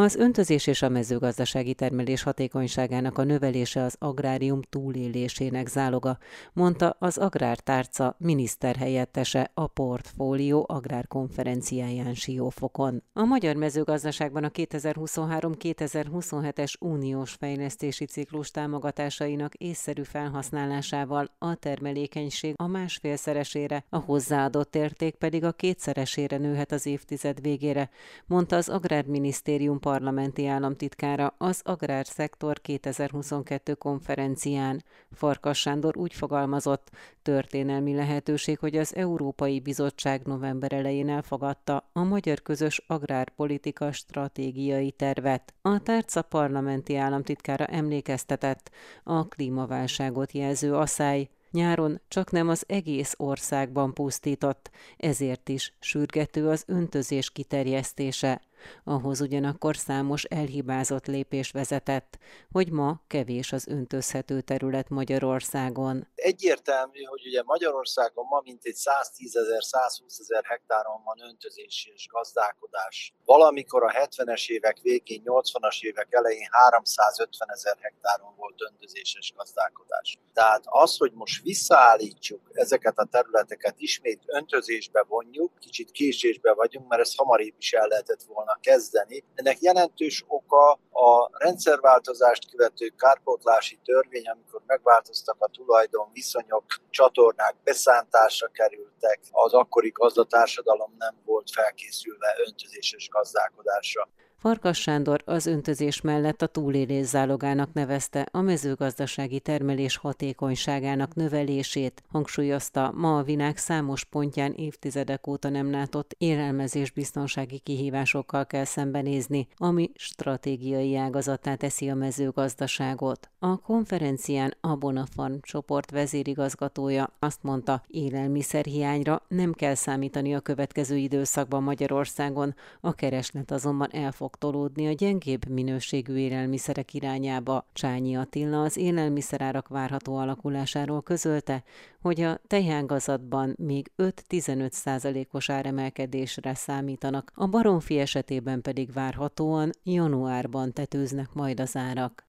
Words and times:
Az 0.00 0.16
öntözés 0.16 0.66
és 0.66 0.82
a 0.82 0.88
mezőgazdasági 0.88 1.74
termelés 1.74 2.22
hatékonyságának 2.22 3.18
a 3.18 3.24
növelése 3.24 3.82
az 3.82 3.96
agrárium 3.98 4.62
túlélésének 4.62 5.66
záloga, 5.66 6.18
mondta 6.52 6.96
az 6.98 7.18
Agrártárca 7.18 8.16
miniszterhelyettese 8.18 9.50
a 9.54 9.66
Portfólió 9.66 10.64
agrárkonferenciáján 10.68 12.14
Siófokon. 12.14 13.02
A 13.12 13.24
magyar 13.24 13.56
mezőgazdaságban 13.56 14.44
a 14.44 14.48
2023-2027-es 14.48 16.80
uniós 16.80 17.32
fejlesztési 17.32 18.04
ciklus 18.04 18.50
támogatásainak 18.50 19.54
észszerű 19.54 20.02
felhasználásával 20.02 21.30
a 21.38 21.54
termelékenység 21.54 22.54
a 22.56 22.66
másfélszeresére, 22.66 23.84
a 23.88 23.98
hozzáadott 23.98 24.76
érték 24.76 25.14
pedig 25.14 25.44
a 25.44 25.52
kétszeresére 25.52 26.36
nőhet 26.36 26.72
az 26.72 26.86
évtized 26.86 27.40
végére, 27.40 27.90
mondta 28.26 28.56
az 28.56 28.68
Agrárminisztérium 28.68 29.86
parlamenti 29.88 30.46
államtitkára 30.46 31.34
az 31.38 31.60
Agrárszektor 31.64 32.60
2022 32.60 33.74
konferencián. 33.74 34.84
Farkas 35.12 35.58
Sándor 35.58 35.96
úgy 35.96 36.14
fogalmazott, 36.14 36.90
történelmi 37.22 37.94
lehetőség, 37.94 38.58
hogy 38.58 38.76
az 38.76 38.94
Európai 38.94 39.60
Bizottság 39.60 40.22
november 40.26 40.72
elején 40.72 41.08
elfogadta 41.08 41.88
a 41.92 42.02
magyar 42.02 42.42
közös 42.42 42.82
agrárpolitika 42.86 43.92
stratégiai 43.92 44.90
tervet. 44.90 45.54
A 45.62 45.82
tárca 45.82 46.22
parlamenti 46.22 46.96
államtitkára 46.96 47.66
emlékeztetett 47.66 48.70
a 49.04 49.28
klímaválságot 49.28 50.32
jelző 50.32 50.74
asszály, 50.74 51.28
Nyáron 51.50 52.00
csak 52.08 52.30
nem 52.30 52.48
az 52.48 52.64
egész 52.66 53.14
országban 53.16 53.94
pusztított, 53.94 54.70
ezért 54.96 55.48
is 55.48 55.74
sürgető 55.80 56.48
az 56.48 56.64
öntözés 56.66 57.30
kiterjesztése. 57.30 58.40
Ahhoz 58.84 59.20
ugyanakkor 59.20 59.76
számos 59.76 60.24
elhibázott 60.24 61.06
lépés 61.06 61.50
vezetett, 61.50 62.18
hogy 62.52 62.70
ma 62.70 63.00
kevés 63.06 63.52
az 63.52 63.66
öntözhető 63.66 64.40
terület 64.40 64.88
Magyarországon. 64.88 66.06
Egyértelmű, 66.14 67.02
hogy 67.02 67.26
ugye 67.26 67.42
Magyarországon 67.42 68.24
ma 68.28 68.40
mintegy 68.44 68.74
110 68.74 69.36
ezer, 69.36 69.62
120 69.62 70.18
ezer 70.18 70.44
hektáron 70.44 71.02
van 71.04 71.20
öntözési 71.28 71.92
és 71.94 72.08
gazdálkodás. 72.10 73.14
Valamikor 73.24 73.82
a 73.84 73.90
70-es 73.90 74.48
évek 74.48 74.78
végén, 74.82 75.22
80-as 75.24 75.80
évek 75.80 76.06
elején 76.10 76.48
350 76.50 77.50
ezer 77.50 77.76
hektáron 77.80 78.34
volt 78.36 78.62
öntözéses 78.62 79.32
gazdálkodás. 79.36 80.18
Tehát 80.32 80.62
az, 80.64 80.96
hogy 80.96 81.12
most 81.12 81.42
visszaállítsuk 81.42 82.40
ezeket 82.52 82.98
a 82.98 83.04
területeket, 83.04 83.74
ismét 83.76 84.22
öntözésbe 84.26 85.04
vonjuk, 85.08 85.58
kicsit 85.58 85.90
késésbe 85.90 86.52
vagyunk, 86.54 86.88
mert 86.88 87.00
ezt 87.00 87.16
hamarabb 87.16 87.54
is 87.58 87.72
el 87.72 87.86
lehetett 87.86 88.22
volna 88.22 88.47
volna 88.48 88.60
kezdeni. 88.60 89.24
Ennek 89.34 89.60
jelentős 89.60 90.24
oka 90.26 90.70
a 90.92 91.30
rendszerváltozást 91.32 92.50
követő 92.50 92.88
kárpótlási 92.88 93.78
törvény, 93.84 94.28
amikor 94.28 94.62
megváltoztak 94.66 95.36
a 95.38 95.48
tulajdon 95.48 96.10
viszonyok, 96.12 96.64
csatornák 96.90 97.54
beszántásra 97.64 98.48
kerültek, 98.48 99.20
az 99.30 99.52
akkori 99.52 99.90
gazdatársadalom 99.90 100.94
nem 100.98 101.14
volt 101.24 101.50
felkészülve 101.50 102.34
öntözéses 102.46 103.08
gazdálkodásra. 103.08 104.08
Farkas 104.40 104.80
Sándor 104.80 105.22
az 105.24 105.46
öntözés 105.46 106.00
mellett 106.00 106.42
a 106.42 106.46
túlélés 106.46 107.06
zálogának 107.06 107.72
nevezte 107.72 108.26
a 108.30 108.40
mezőgazdasági 108.40 109.40
termelés 109.40 109.96
hatékonyságának 109.96 111.14
növelését, 111.14 112.02
hangsúlyozta 112.08 112.92
ma 112.96 113.18
a 113.18 113.22
világ 113.22 113.56
számos 113.56 114.04
pontján 114.04 114.52
évtizedek 114.52 115.26
óta 115.26 115.48
nem 115.48 115.70
látott 115.70 116.14
élelmezésbiztonsági 116.18 117.58
kihívásokkal 117.58 118.46
kell 118.46 118.64
szembenézni, 118.64 119.48
ami 119.56 119.90
stratégiai 119.94 120.96
ágazatá 120.96 121.54
teszi 121.54 121.88
a 121.88 121.94
mezőgazdaságot. 121.94 123.30
A 123.38 123.60
konferencián 123.60 124.54
a 124.60 124.76
Bonafarm 124.76 125.34
csoport 125.40 125.90
vezérigazgatója 125.90 127.12
azt 127.18 127.42
mondta, 127.42 127.82
élelmiszerhiányra 127.86 129.22
nem 129.28 129.52
kell 129.52 129.74
számítani 129.74 130.34
a 130.34 130.40
következő 130.40 130.96
időszakban 130.96 131.62
Magyarországon, 131.62 132.54
a 132.80 132.94
kereslet 132.94 133.50
azonban 133.50 133.92
elfog 133.92 134.26
fog 134.27 134.27
tolódni 134.36 134.86
a 134.86 134.92
gyengébb 134.92 135.48
minőségű 135.48 136.16
élelmiszerek 136.16 136.94
irányába. 136.94 137.66
Csányi 137.72 138.16
Attila 138.16 138.62
az 138.62 138.76
élelmiszerárak 138.76 139.68
várható 139.68 140.16
alakulásáról 140.16 141.02
közölte, 141.02 141.62
hogy 142.00 142.20
a 142.20 142.40
tejágazatban 142.46 143.54
még 143.58 143.90
5-15 143.98 144.70
százalékos 144.70 145.50
áremelkedésre 145.50 146.54
számítanak, 146.54 147.32
a 147.34 147.46
baromfi 147.46 147.98
esetében 147.98 148.60
pedig 148.60 148.92
várhatóan 148.92 149.70
januárban 149.82 150.72
tetőznek 150.72 151.28
majd 151.32 151.60
az 151.60 151.76
árak. 151.76 152.26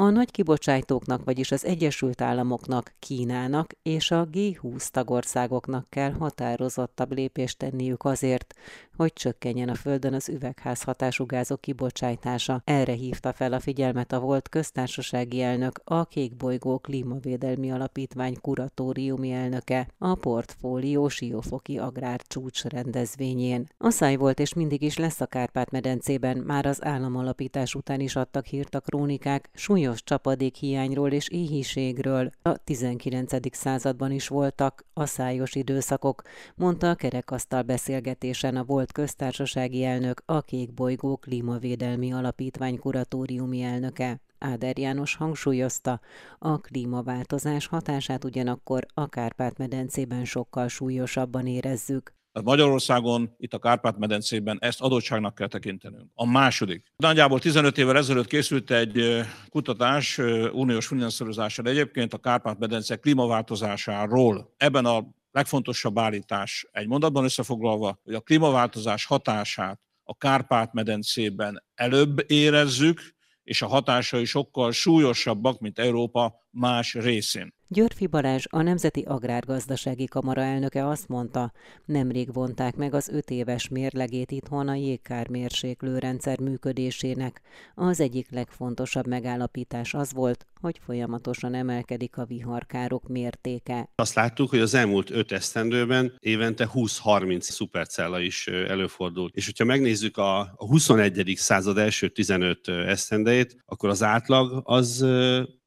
A 0.00 0.10
nagy 0.10 0.30
kibocsátóknak, 0.30 1.24
vagyis 1.24 1.52
az 1.52 1.64
Egyesült 1.64 2.20
Államoknak, 2.20 2.92
Kínának 2.98 3.72
és 3.82 4.10
a 4.10 4.28
G20 4.32 4.88
tagországoknak 4.88 5.86
kell 5.88 6.12
határozottabb 6.12 7.12
lépést 7.12 7.58
tenniük 7.58 8.04
azért, 8.04 8.54
hogy 8.96 9.12
csökkenjen 9.12 9.68
a 9.68 9.74
Földön 9.74 10.14
az 10.14 10.28
üvegházhatású 10.28 11.26
gázok 11.26 11.60
kibocsátása. 11.60 12.62
Erre 12.64 12.92
hívta 12.92 13.32
fel 13.32 13.52
a 13.52 13.60
figyelmet 13.60 14.12
a 14.12 14.20
volt 14.20 14.48
köztársasági 14.48 15.42
elnök, 15.42 15.80
a 15.84 16.04
Kékbolygó 16.04 16.78
Klímavédelmi 16.78 17.70
Alapítvány 17.72 18.36
kuratóriumi 18.40 19.30
elnöke, 19.30 19.88
a 19.98 20.14
portfólió 20.14 21.08
Siófoki 21.08 21.78
Agrár 21.78 22.20
csúcs 22.26 22.64
rendezvényén. 22.64 23.68
A 23.78 23.90
száj 23.90 24.16
volt 24.16 24.40
és 24.40 24.54
mindig 24.54 24.82
is 24.82 24.96
lesz 24.96 25.20
a 25.20 25.26
Kárpát-medencében, 25.26 26.36
már 26.36 26.66
az 26.66 26.84
államalapítás 26.84 27.74
után 27.74 28.00
is 28.00 28.16
adtak 28.16 28.46
hírt 28.46 28.74
a 28.74 28.80
krónikák, 28.80 29.50
súlyos 29.54 29.87
csapadék 29.94 30.54
hiányról 30.54 31.12
és 31.12 31.28
éhiségről. 31.28 32.30
A 32.42 32.56
19. 32.56 33.56
században 33.56 34.12
is 34.12 34.28
voltak 34.28 34.84
a 34.92 35.06
szájos 35.06 35.54
időszakok, 35.54 36.22
mondta 36.54 36.90
a 36.90 36.94
kerekasztal 36.94 37.62
beszélgetésen 37.62 38.56
a 38.56 38.64
volt 38.64 38.92
köztársasági 38.92 39.84
elnök, 39.84 40.22
a 40.26 40.40
Kék 40.40 40.74
Bolygó 40.74 41.16
Klímavédelmi 41.16 42.12
Alapítvány 42.12 42.78
kuratóriumi 42.78 43.62
elnöke. 43.62 44.20
Áder 44.38 44.78
János 44.78 45.14
hangsúlyozta, 45.14 46.00
a 46.38 46.58
klímaváltozás 46.58 47.66
hatását 47.66 48.24
ugyanakkor 48.24 48.86
a 48.94 49.08
Kárpát-medencében 49.08 50.24
sokkal 50.24 50.68
súlyosabban 50.68 51.46
érezzük. 51.46 52.17
Magyarországon, 52.42 53.34
itt 53.38 53.54
a 53.54 53.58
Kárpát-medencében 53.58 54.58
ezt 54.60 54.80
adottságnak 54.80 55.34
kell 55.34 55.48
tekintenünk. 55.48 56.10
A 56.14 56.26
második. 56.26 56.92
Nagyjából 56.96 57.40
15 57.40 57.78
évvel 57.78 57.96
ezelőtt 57.96 58.26
készült 58.26 58.70
egy 58.70 59.20
kutatás 59.48 60.18
uniós 60.52 60.86
finanszírozással 60.86 61.66
egyébként 61.66 62.14
a 62.14 62.18
Kárpát-medence 62.18 62.96
klímaváltozásáról. 62.96 64.54
Ebben 64.56 64.84
a 64.84 65.06
legfontosabb 65.30 65.98
állítás 65.98 66.66
egy 66.72 66.86
mondatban 66.86 67.24
összefoglalva, 67.24 68.00
hogy 68.04 68.14
a 68.14 68.20
klímaváltozás 68.20 69.04
hatását 69.04 69.80
a 70.02 70.16
Kárpát-medencében 70.16 71.64
előbb 71.74 72.30
érezzük, 72.30 73.00
és 73.42 73.62
a 73.62 73.66
hatásai 73.66 74.24
sokkal 74.24 74.72
súlyosabbak, 74.72 75.60
mint 75.60 75.78
Európa 75.78 76.47
más 76.50 76.94
részén. 76.94 77.56
Györfi 77.70 78.06
Balázs, 78.06 78.44
a 78.50 78.62
Nemzeti 78.62 79.00
Agrárgazdasági 79.00 80.04
Kamara 80.04 80.42
elnöke 80.42 80.86
azt 80.86 81.08
mondta, 81.08 81.52
nemrég 81.84 82.32
vonták 82.32 82.76
meg 82.76 82.94
az 82.94 83.08
öt 83.08 83.30
éves 83.30 83.68
mérlegét 83.68 84.30
itthon 84.30 84.68
a 84.68 84.74
jégkármérséklő 84.74 85.98
rendszer 85.98 86.40
működésének. 86.40 87.40
Az 87.74 88.00
egyik 88.00 88.30
legfontosabb 88.30 89.06
megállapítás 89.06 89.94
az 89.94 90.12
volt, 90.12 90.46
hogy 90.60 90.80
folyamatosan 90.84 91.54
emelkedik 91.54 92.16
a 92.16 92.24
viharkárok 92.24 93.08
mértéke. 93.08 93.90
Azt 93.94 94.14
láttuk, 94.14 94.50
hogy 94.50 94.60
az 94.60 94.74
elmúlt 94.74 95.10
öt 95.10 95.32
esztendőben 95.32 96.16
évente 96.18 96.68
20-30 96.74 97.40
szupercella 97.40 98.20
is 98.20 98.46
előfordult. 98.46 99.34
És 99.34 99.44
hogyha 99.44 99.64
megnézzük 99.64 100.16
a 100.16 100.54
21. 100.56 101.32
század 101.36 101.78
első 101.78 102.08
15 102.08 102.68
esztendejét, 102.68 103.56
akkor 103.66 103.88
az 103.88 104.02
átlag 104.02 104.62
az 104.64 105.06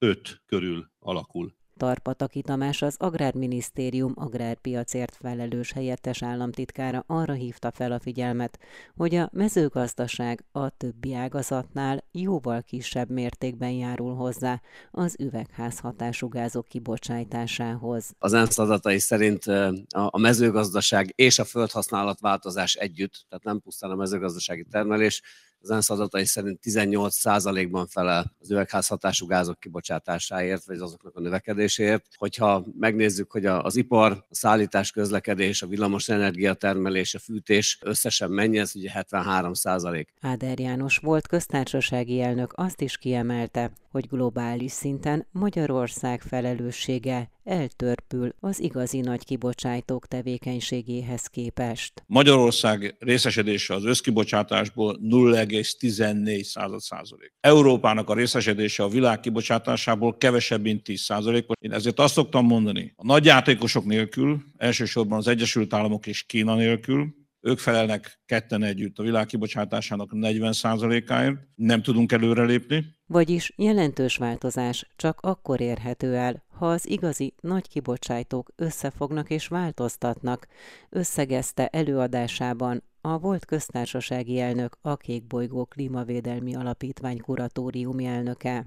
5 0.04 0.42
körül 0.46 0.90
alakul. 1.00 1.54
Tarpataki 1.78 2.42
Tamás 2.42 2.82
az 2.82 2.96
Agrárminisztérium 3.00 4.14
agrárpiacért 4.16 5.16
felelős 5.16 5.72
helyettes 5.72 6.24
államtitkára 6.24 7.04
arra 7.08 7.34
hívta 7.34 7.72
fel 7.72 7.92
a 7.92 8.00
figyelmet, 8.00 8.60
hogy 8.96 9.16
a 9.16 9.30
mezőgazdaság 9.34 10.44
a 10.52 10.70
többi 10.70 11.14
ágazatnál 11.14 12.04
jóval 12.12 12.62
kisebb 12.62 13.10
mértékben 13.10 13.72
járul 13.72 14.16
hozzá 14.16 14.62
az 14.92 15.16
üvegházhatású 15.20 16.28
gázok 16.28 16.68
kibocsátásához. 16.68 18.12
Az 18.20 18.34
ENSZ 18.34 18.58
adatai 18.58 19.00
szerint 19.00 19.46
a 19.90 20.18
mezőgazdaság 20.18 21.14
és 21.16 21.40
a 21.40 21.46
földhasználat 21.46 22.20
változás 22.20 22.76
együtt, 22.76 23.26
tehát 23.30 23.44
nem 23.44 23.60
pusztán 23.60 23.92
a 23.92 23.96
mezőgazdasági 23.96 24.66
termelés, 24.72 25.22
az 25.62 25.72
ENSZ 25.72 25.90
adatai 25.90 26.26
szerint 26.26 26.60
18%-ban 26.64 27.88
felel 27.88 28.36
az 28.40 28.52
üvegházhatású 28.52 29.26
gázok 29.26 29.60
kibocsátásáért, 29.60 30.66
vagy 30.66 30.78
azoknak 30.80 31.16
a 31.16 31.20
növekedéséért. 31.20 32.06
Hogyha 32.16 32.66
megnézzük, 32.80 33.32
hogy 33.32 33.46
az 33.46 33.76
ipar, 33.76 34.12
a 34.12 34.36
szállítás, 34.36 34.92
közlekedés, 34.92 35.62
a 35.62 35.68
villamos 35.68 36.10
energiatermelés, 36.10 37.16
a 37.16 37.20
fűtés 37.20 37.80
összesen 37.82 38.32
mennyi, 38.32 38.58
ez 38.58 38.76
ugye 38.76 38.92
73 38.92 39.54
százalék. 39.54 40.14
Áder 40.22 40.60
János 40.60 40.98
volt 40.98 41.28
köztársasági 41.28 42.22
elnök 42.22 42.54
azt 42.56 42.82
is 42.82 42.98
kiemelte, 42.98 43.72
hogy 43.92 44.08
globális 44.08 44.72
szinten 44.72 45.28
Magyarország 45.32 46.22
felelőssége 46.22 47.32
eltörpül 47.44 48.34
az 48.40 48.60
igazi 48.60 49.00
nagy 49.00 49.26
kibocsátók 49.26 50.08
tevékenységéhez 50.08 51.28
képest. 51.28 52.04
Magyarország 52.08 52.96
részesedése 53.00 53.74
az 53.74 53.86
összkibocsátásból 53.86 55.00
0,14 55.04 56.78
százalék. 56.78 57.34
Európának 57.40 58.10
a 58.10 58.14
részesedése 58.14 58.84
a 58.84 58.88
világ 58.88 59.20
kibocsátásából 59.20 60.18
kevesebb, 60.18 60.62
mint 60.62 60.84
10 60.84 61.02
százalék. 61.02 61.46
Én 61.60 61.72
ezért 61.72 62.00
azt 62.00 62.14
szoktam 62.14 62.46
mondani, 62.46 62.94
a 62.96 63.06
nagy 63.06 63.26
játékosok 63.26 63.86
nélkül, 63.86 64.44
elsősorban 64.58 65.18
az 65.18 65.28
Egyesült 65.28 65.74
Államok 65.74 66.08
és 66.08 66.24
Kína 66.24 66.56
nélkül, 66.56 67.20
ők 67.44 67.60
felelnek 67.60 68.20
ketten 68.26 68.64
együtt 68.64 68.98
a 68.98 69.04
világ 69.04 69.26
kibocsátásának 69.26 70.10
40%-áért, 70.14 71.36
nem 71.56 71.82
tudunk 71.82 72.12
előrelépni. 72.12 72.86
Vagyis 73.06 73.54
jelentős 73.56 74.18
változás 74.18 74.92
csak 74.96 75.20
akkor 75.22 75.62
érhető 75.62 76.16
el, 76.16 76.44
ha 76.62 76.70
az 76.70 76.90
igazi 76.90 77.34
nagy 77.40 77.68
kibocsátók 77.68 78.50
összefognak 78.56 79.30
és 79.30 79.48
változtatnak, 79.48 80.48
összegezte 80.90 81.68
előadásában 81.68 82.84
a 83.02 83.20
volt 83.20 83.46
köztársasági 83.46 84.40
elnök 84.40 84.78
a 84.82 84.98
Kékbolygó 84.98 85.66
Klímavédelmi 85.66 86.56
Alapítvány 86.56 87.22
kuratóriumi 87.22 88.06
elnöke. 88.06 88.66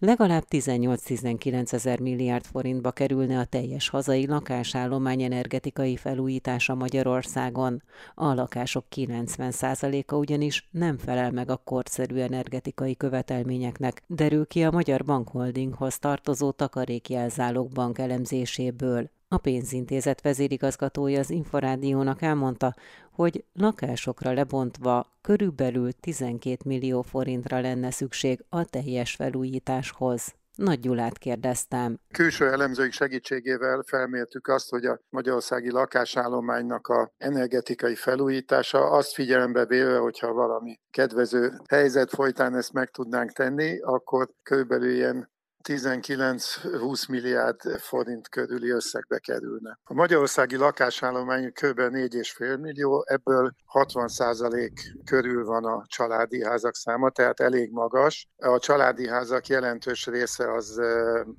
Legalább 0.00 0.44
18-19 0.50 1.72
ezer 1.72 2.00
milliárd 2.00 2.44
forintba 2.44 2.90
kerülne 2.90 3.38
a 3.38 3.44
teljes 3.44 3.88
hazai 3.88 4.26
lakásállomány 4.26 5.22
energetikai 5.22 5.96
felújítása 5.96 6.74
Magyarországon. 6.74 7.82
A 8.14 8.34
lakások 8.34 8.84
90%-a 8.96 10.14
ugyanis 10.14 10.68
nem 10.70 10.98
felel 10.98 11.30
meg 11.30 11.50
a 11.50 11.56
korszerű 11.56 12.16
energetikai 12.16 12.96
követelményeknek, 12.96 14.02
derül 14.06 14.46
ki 14.46 14.64
a 14.64 14.70
Magyar 14.70 15.04
Bankholdinghoz 15.04 15.98
tartozó 15.98 16.50
takarékjelzálók 16.50 17.68
bank 17.68 17.98
elemzéséből. 17.98 19.10
A 19.32 19.38
pénzintézet 19.38 20.20
vezérigazgatója 20.20 21.18
az 21.18 21.30
Inforádiónak 21.30 22.22
elmondta, 22.22 22.74
hogy 23.12 23.44
lakásokra 23.52 24.32
lebontva 24.32 25.18
körülbelül 25.20 25.92
12 25.92 26.56
millió 26.64 27.02
forintra 27.02 27.60
lenne 27.60 27.90
szükség 27.90 28.44
a 28.48 28.64
teljes 28.64 29.14
felújításhoz. 29.14 30.34
Nagy 30.54 30.80
Gyulát 30.80 31.18
kérdeztem. 31.18 31.98
Külső 32.12 32.46
elemzőik 32.46 32.92
segítségével 32.92 33.82
felmértük 33.86 34.48
azt, 34.48 34.70
hogy 34.70 34.84
a 34.84 35.00
magyarországi 35.10 35.70
lakásállománynak 35.70 36.86
a 36.88 37.12
energetikai 37.18 37.94
felújítása 37.94 38.90
azt 38.90 39.12
figyelembe 39.12 39.66
véve, 39.66 39.96
hogyha 39.96 40.32
valami 40.32 40.80
kedvező 40.90 41.52
helyzet 41.68 42.10
folytán 42.10 42.56
ezt 42.56 42.72
meg 42.72 42.90
tudnánk 42.90 43.32
tenni, 43.32 43.80
akkor 43.80 44.28
körülbelül 44.42 44.94
ilyen 44.94 45.30
19-20 45.68 47.08
milliárd 47.08 47.60
forint 47.78 48.28
körüli 48.28 48.70
összegbe 48.70 49.18
kerülne. 49.18 49.78
A 49.84 49.94
magyarországi 49.94 50.56
lakásállomány 50.56 51.52
kb. 51.52 51.78
4,5 51.78 52.60
millió, 52.60 53.04
ebből 53.08 53.54
60% 53.72 54.70
körül 55.04 55.44
van 55.44 55.64
a 55.64 55.84
családi 55.86 56.44
házak 56.44 56.74
száma, 56.74 57.10
tehát 57.10 57.40
elég 57.40 57.70
magas. 57.72 58.28
A 58.36 58.58
családi 58.58 59.08
házak 59.08 59.46
jelentős 59.46 60.06
része 60.06 60.52
az 60.52 60.80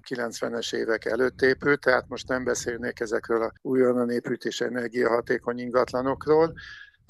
90-es 0.09 0.75
évek 0.75 1.05
előtt 1.05 1.41
épült, 1.41 1.79
tehát 1.79 2.07
most 2.07 2.27
nem 2.27 2.43
beszélnék 2.43 2.99
ezekről 2.99 3.43
a 3.43 3.51
újonnan 3.61 4.09
épült 4.09 4.43
és 4.45 4.61
energiahatékony 4.61 5.59
ingatlanokról, 5.59 6.53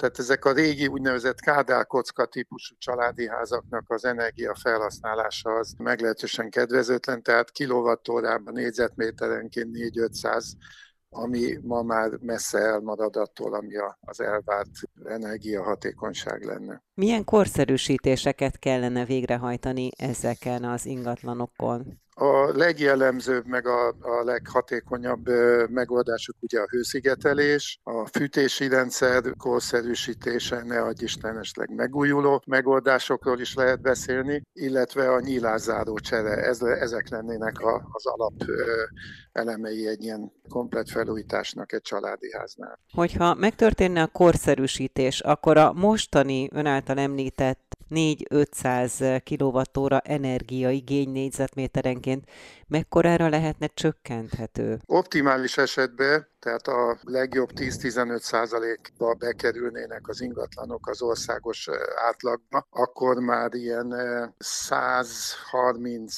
tehát 0.02 0.18
ezek 0.18 0.44
a 0.44 0.52
régi 0.52 0.86
úgynevezett 0.86 1.40
kádárkocka 1.40 2.26
típusú 2.26 2.74
családi 2.78 3.28
házaknak 3.28 3.90
az 3.90 4.04
energia 4.04 4.54
felhasználása 4.54 5.50
az 5.50 5.74
meglehetősen 5.78 6.50
kedvezőtlen, 6.50 7.22
tehát 7.22 7.50
kilovattórában 7.50 8.52
négyzetméterenként 8.52 9.76
4-500 9.78 10.44
ami 11.14 11.58
ma 11.62 11.82
már 11.82 12.10
messze 12.20 12.58
elmarad 12.58 13.16
attól, 13.16 13.54
ami 13.54 13.74
az 14.00 14.20
elvárt 14.20 14.70
energiahatékonyság 15.04 16.42
lenne. 16.44 16.82
Milyen 16.94 17.24
korszerűsítéseket 17.24 18.58
kellene 18.58 19.04
végrehajtani 19.04 19.90
ezeken 19.96 20.64
az 20.64 20.86
ingatlanokon? 20.86 22.00
A 22.14 22.56
legjellemzőbb, 22.56 23.46
meg 23.46 23.66
a, 23.66 23.88
a 23.88 24.24
leghatékonyabb 24.24 25.28
megoldásuk 25.70 26.36
ugye 26.40 26.60
a 26.60 26.66
hőszigetelés, 26.70 27.80
a 27.82 28.06
fűtési 28.06 28.68
rendszer 28.68 29.22
korszerűsítése, 29.36 30.62
ne 30.62 30.80
adj 30.80 31.04
Isten 31.04 31.38
esetleg 31.38 31.74
megújuló 31.74 32.42
megoldásokról 32.46 33.40
is 33.40 33.54
lehet 33.54 33.80
beszélni, 33.80 34.42
illetve 34.52 35.10
a 35.10 35.20
nyílászáró 35.20 35.98
csere, 35.98 36.36
ez, 36.36 36.62
ezek 36.62 37.08
lennének 37.08 37.58
a, 37.58 37.88
az 37.92 38.06
alap 38.06 38.34
elemei 39.32 39.86
egy 39.86 40.02
ilyen 40.02 40.32
komplet 40.48 40.90
felújításnak 40.90 41.72
egy 41.72 41.82
családi 41.82 42.32
háznál. 42.32 42.78
Hogyha 42.92 43.34
megtörténne 43.34 44.02
a 44.02 44.06
korszerűsítés, 44.06 45.20
akkor 45.20 45.56
a 45.56 45.72
mostani 45.72 46.48
ön 46.52 46.66
által 46.66 46.98
említett 46.98 47.76
4-500 47.94 49.20
kWh 49.24 49.96
energiaigény 50.02 51.10
négyzetméterenként 51.10 52.28
mekkorára 52.72 53.28
lehetne 53.28 53.66
csökkenthető? 53.66 54.78
Optimális 54.86 55.58
esetben, 55.58 56.30
tehát 56.38 56.66
a 56.66 56.98
legjobb 57.02 57.48
10-15 57.54 58.18
százalékba 58.18 59.14
bekerülnének 59.14 60.08
az 60.08 60.20
ingatlanok 60.20 60.88
az 60.88 61.02
országos 61.02 61.68
átlagba, 62.08 62.66
akkor 62.70 63.18
már 63.18 63.54
ilyen 63.54 63.94
130 64.38 66.14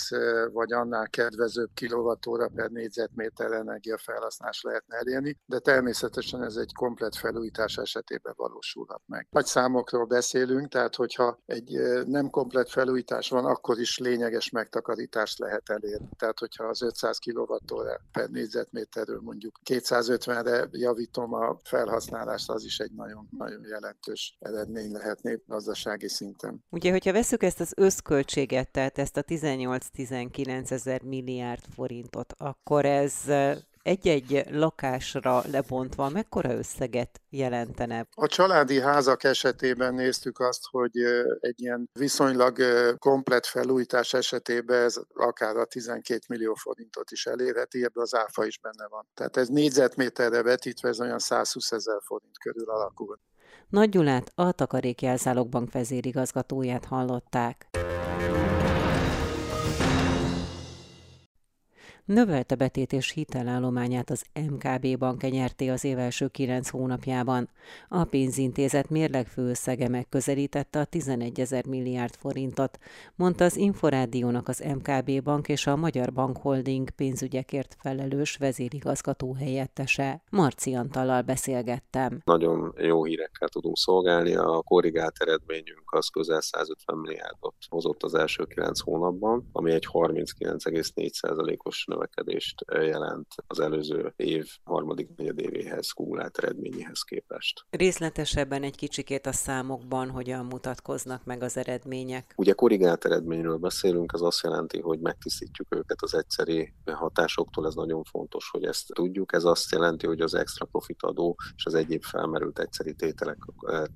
vagy 0.52 0.72
annál 0.72 1.08
kedvezőbb 1.08 1.70
kilovatóra 1.74 2.48
per 2.48 2.70
négyzetméter 2.70 3.52
energiafelhasználás 3.52 4.62
lehetne 4.62 4.96
elérni, 4.96 5.38
de 5.46 5.58
természetesen 5.58 6.42
ez 6.42 6.56
egy 6.56 6.72
komplet 6.72 7.16
felújítás 7.16 7.76
esetében 7.76 8.34
valósulhat 8.36 9.02
meg. 9.06 9.26
Nagy 9.30 9.46
számokról 9.46 10.04
beszélünk, 10.04 10.68
tehát 10.68 10.94
hogyha 10.94 11.38
egy 11.46 11.70
nem 12.06 12.30
komplet 12.30 12.70
felújítás 12.70 13.28
van, 13.28 13.44
akkor 13.44 13.78
is 13.78 13.98
lényeges 13.98 14.50
megtakarítást 14.50 15.38
lehet 15.38 15.70
elérni. 15.70 16.08
Tehát 16.16 16.38
hogyha 16.44 16.64
az 16.64 16.82
500 16.82 17.18
kWh 17.18 17.58
per 18.12 18.28
négyzetméterről 18.28 19.20
mondjuk 19.20 19.60
250-re 19.70 20.68
javítom 20.70 21.32
a 21.34 21.58
felhasználást, 21.64 22.50
az 22.50 22.64
is 22.64 22.78
egy 22.78 22.92
nagyon, 22.92 23.28
nagyon 23.38 23.64
jelentős 23.64 24.36
eredmény 24.40 24.92
lehetne 24.92 25.38
gazdasági 25.46 26.08
szinten. 26.08 26.64
Ugye, 26.70 26.90
hogyha 26.90 27.12
veszük 27.12 27.42
ezt 27.42 27.60
az 27.60 27.72
összköltséget, 27.76 28.70
tehát 28.70 28.98
ezt 28.98 29.16
a 29.16 29.22
18-19 29.22 30.70
ezer 30.70 31.02
milliárd 31.02 31.62
forintot, 31.74 32.32
akkor 32.38 32.84
ez 32.84 33.12
egy-egy 33.84 34.44
lakásra 34.50 35.42
lebontva 35.50 36.08
mekkora 36.08 36.52
összeget 36.52 37.20
jelentene? 37.30 38.06
A 38.14 38.26
családi 38.26 38.80
házak 38.80 39.24
esetében 39.24 39.94
néztük 39.94 40.40
azt, 40.40 40.64
hogy 40.70 40.96
egy 41.40 41.60
ilyen 41.60 41.90
viszonylag 41.92 42.58
komplet 42.98 43.46
felújítás 43.46 44.14
esetében 44.14 44.82
ez 44.82 44.96
akár 45.14 45.56
a 45.56 45.64
12 45.64 46.20
millió 46.28 46.54
forintot 46.54 47.10
is 47.10 47.26
elérheti, 47.26 47.84
ebben 47.84 48.02
az 48.02 48.14
áfa 48.14 48.46
is 48.46 48.58
benne 48.58 48.86
van. 48.88 49.06
Tehát 49.14 49.36
ez 49.36 49.48
négyzetméterre 49.48 50.42
vetítve 50.42 50.88
ez 50.88 51.00
olyan 51.00 51.18
120 51.18 51.72
ezer 51.72 51.98
forint 52.04 52.38
körül 52.38 52.70
alakul. 52.70 53.18
Nagy 53.68 53.88
Gyulát, 53.88 54.32
a 54.34 54.52
Takarékjelzálogbank 54.52 55.72
vezérigazgatóját 55.72 56.84
hallották. 56.84 57.66
Növelte 62.04 62.54
betét 62.54 62.92
és 62.92 63.10
hitelállományát 63.10 64.10
az 64.10 64.24
MKB 64.50 64.98
bank 64.98 65.30
nyerté 65.30 65.68
az 65.68 65.84
év 65.84 65.98
első 65.98 66.28
kilenc 66.28 66.68
hónapjában. 66.68 67.48
A 67.88 68.04
pénzintézet 68.04 68.90
mérleg 68.90 69.26
főösszege 69.26 69.88
megközelítette 69.88 70.80
a 70.80 70.84
11 70.84 71.40
ezer 71.40 71.66
milliárd 71.66 72.14
forintot, 72.14 72.78
mondta 73.14 73.44
az 73.44 73.56
Inforádiónak 73.56 74.48
az 74.48 74.64
MKB 74.76 75.22
bank 75.22 75.48
és 75.48 75.66
a 75.66 75.76
Magyar 75.76 76.12
Bank 76.12 76.36
Holding 76.36 76.90
pénzügyekért 76.90 77.76
felelős 77.80 78.36
vezérigazgató 78.36 79.34
helyettese. 79.34 80.22
Marci 80.30 80.74
Antallal 80.74 81.22
beszélgettem. 81.22 82.20
Nagyon 82.24 82.74
jó 82.76 83.04
hírekkel 83.04 83.48
tudunk 83.48 83.76
szolgálni, 83.76 84.34
a 84.34 84.62
korrigált 84.62 85.16
eredményünk 85.18 85.92
az 85.92 86.08
közel 86.08 86.40
150 86.40 86.98
milliárdot 86.98 87.54
hozott 87.68 88.02
az 88.02 88.14
első 88.14 88.44
kilenc 88.44 88.80
hónapban, 88.80 89.48
ami 89.52 89.72
egy 89.72 89.86
39,4%-os 89.92 91.84
növekedést 91.94 92.64
jelent 92.68 93.26
az 93.46 93.60
előző 93.60 94.12
év 94.16 94.46
harmadik 94.64 95.08
negyedévéhez, 95.16 95.90
kumulált 95.90 96.38
eredményéhez 96.38 97.02
képest. 97.02 97.66
Részletesebben 97.70 98.62
egy 98.62 98.76
kicsikét 98.76 99.26
a 99.26 99.32
számokban 99.32 100.10
hogyan 100.10 100.44
mutatkoznak 100.44 101.24
meg 101.24 101.42
az 101.42 101.56
eredmények? 101.56 102.32
Ugye 102.36 102.52
korrigált 102.52 103.04
eredményről 103.04 103.56
beszélünk, 103.56 104.10
ez 104.14 104.20
azt 104.20 104.42
jelenti, 104.42 104.80
hogy 104.80 105.00
megtisztítjuk 105.00 105.74
őket 105.74 106.02
az 106.02 106.14
egyszeri 106.14 106.74
hatásoktól, 106.92 107.66
ez 107.66 107.74
nagyon 107.74 108.02
fontos, 108.02 108.48
hogy 108.50 108.64
ezt 108.64 108.92
tudjuk. 108.92 109.32
Ez 109.32 109.44
azt 109.44 109.72
jelenti, 109.72 110.06
hogy 110.06 110.20
az 110.20 110.34
extra 110.34 110.64
profit 110.64 111.02
adó 111.02 111.36
és 111.56 111.66
az 111.66 111.74
egyéb 111.74 112.02
felmerült 112.02 112.58
egyszeri 112.58 112.94
tételek 112.94 113.38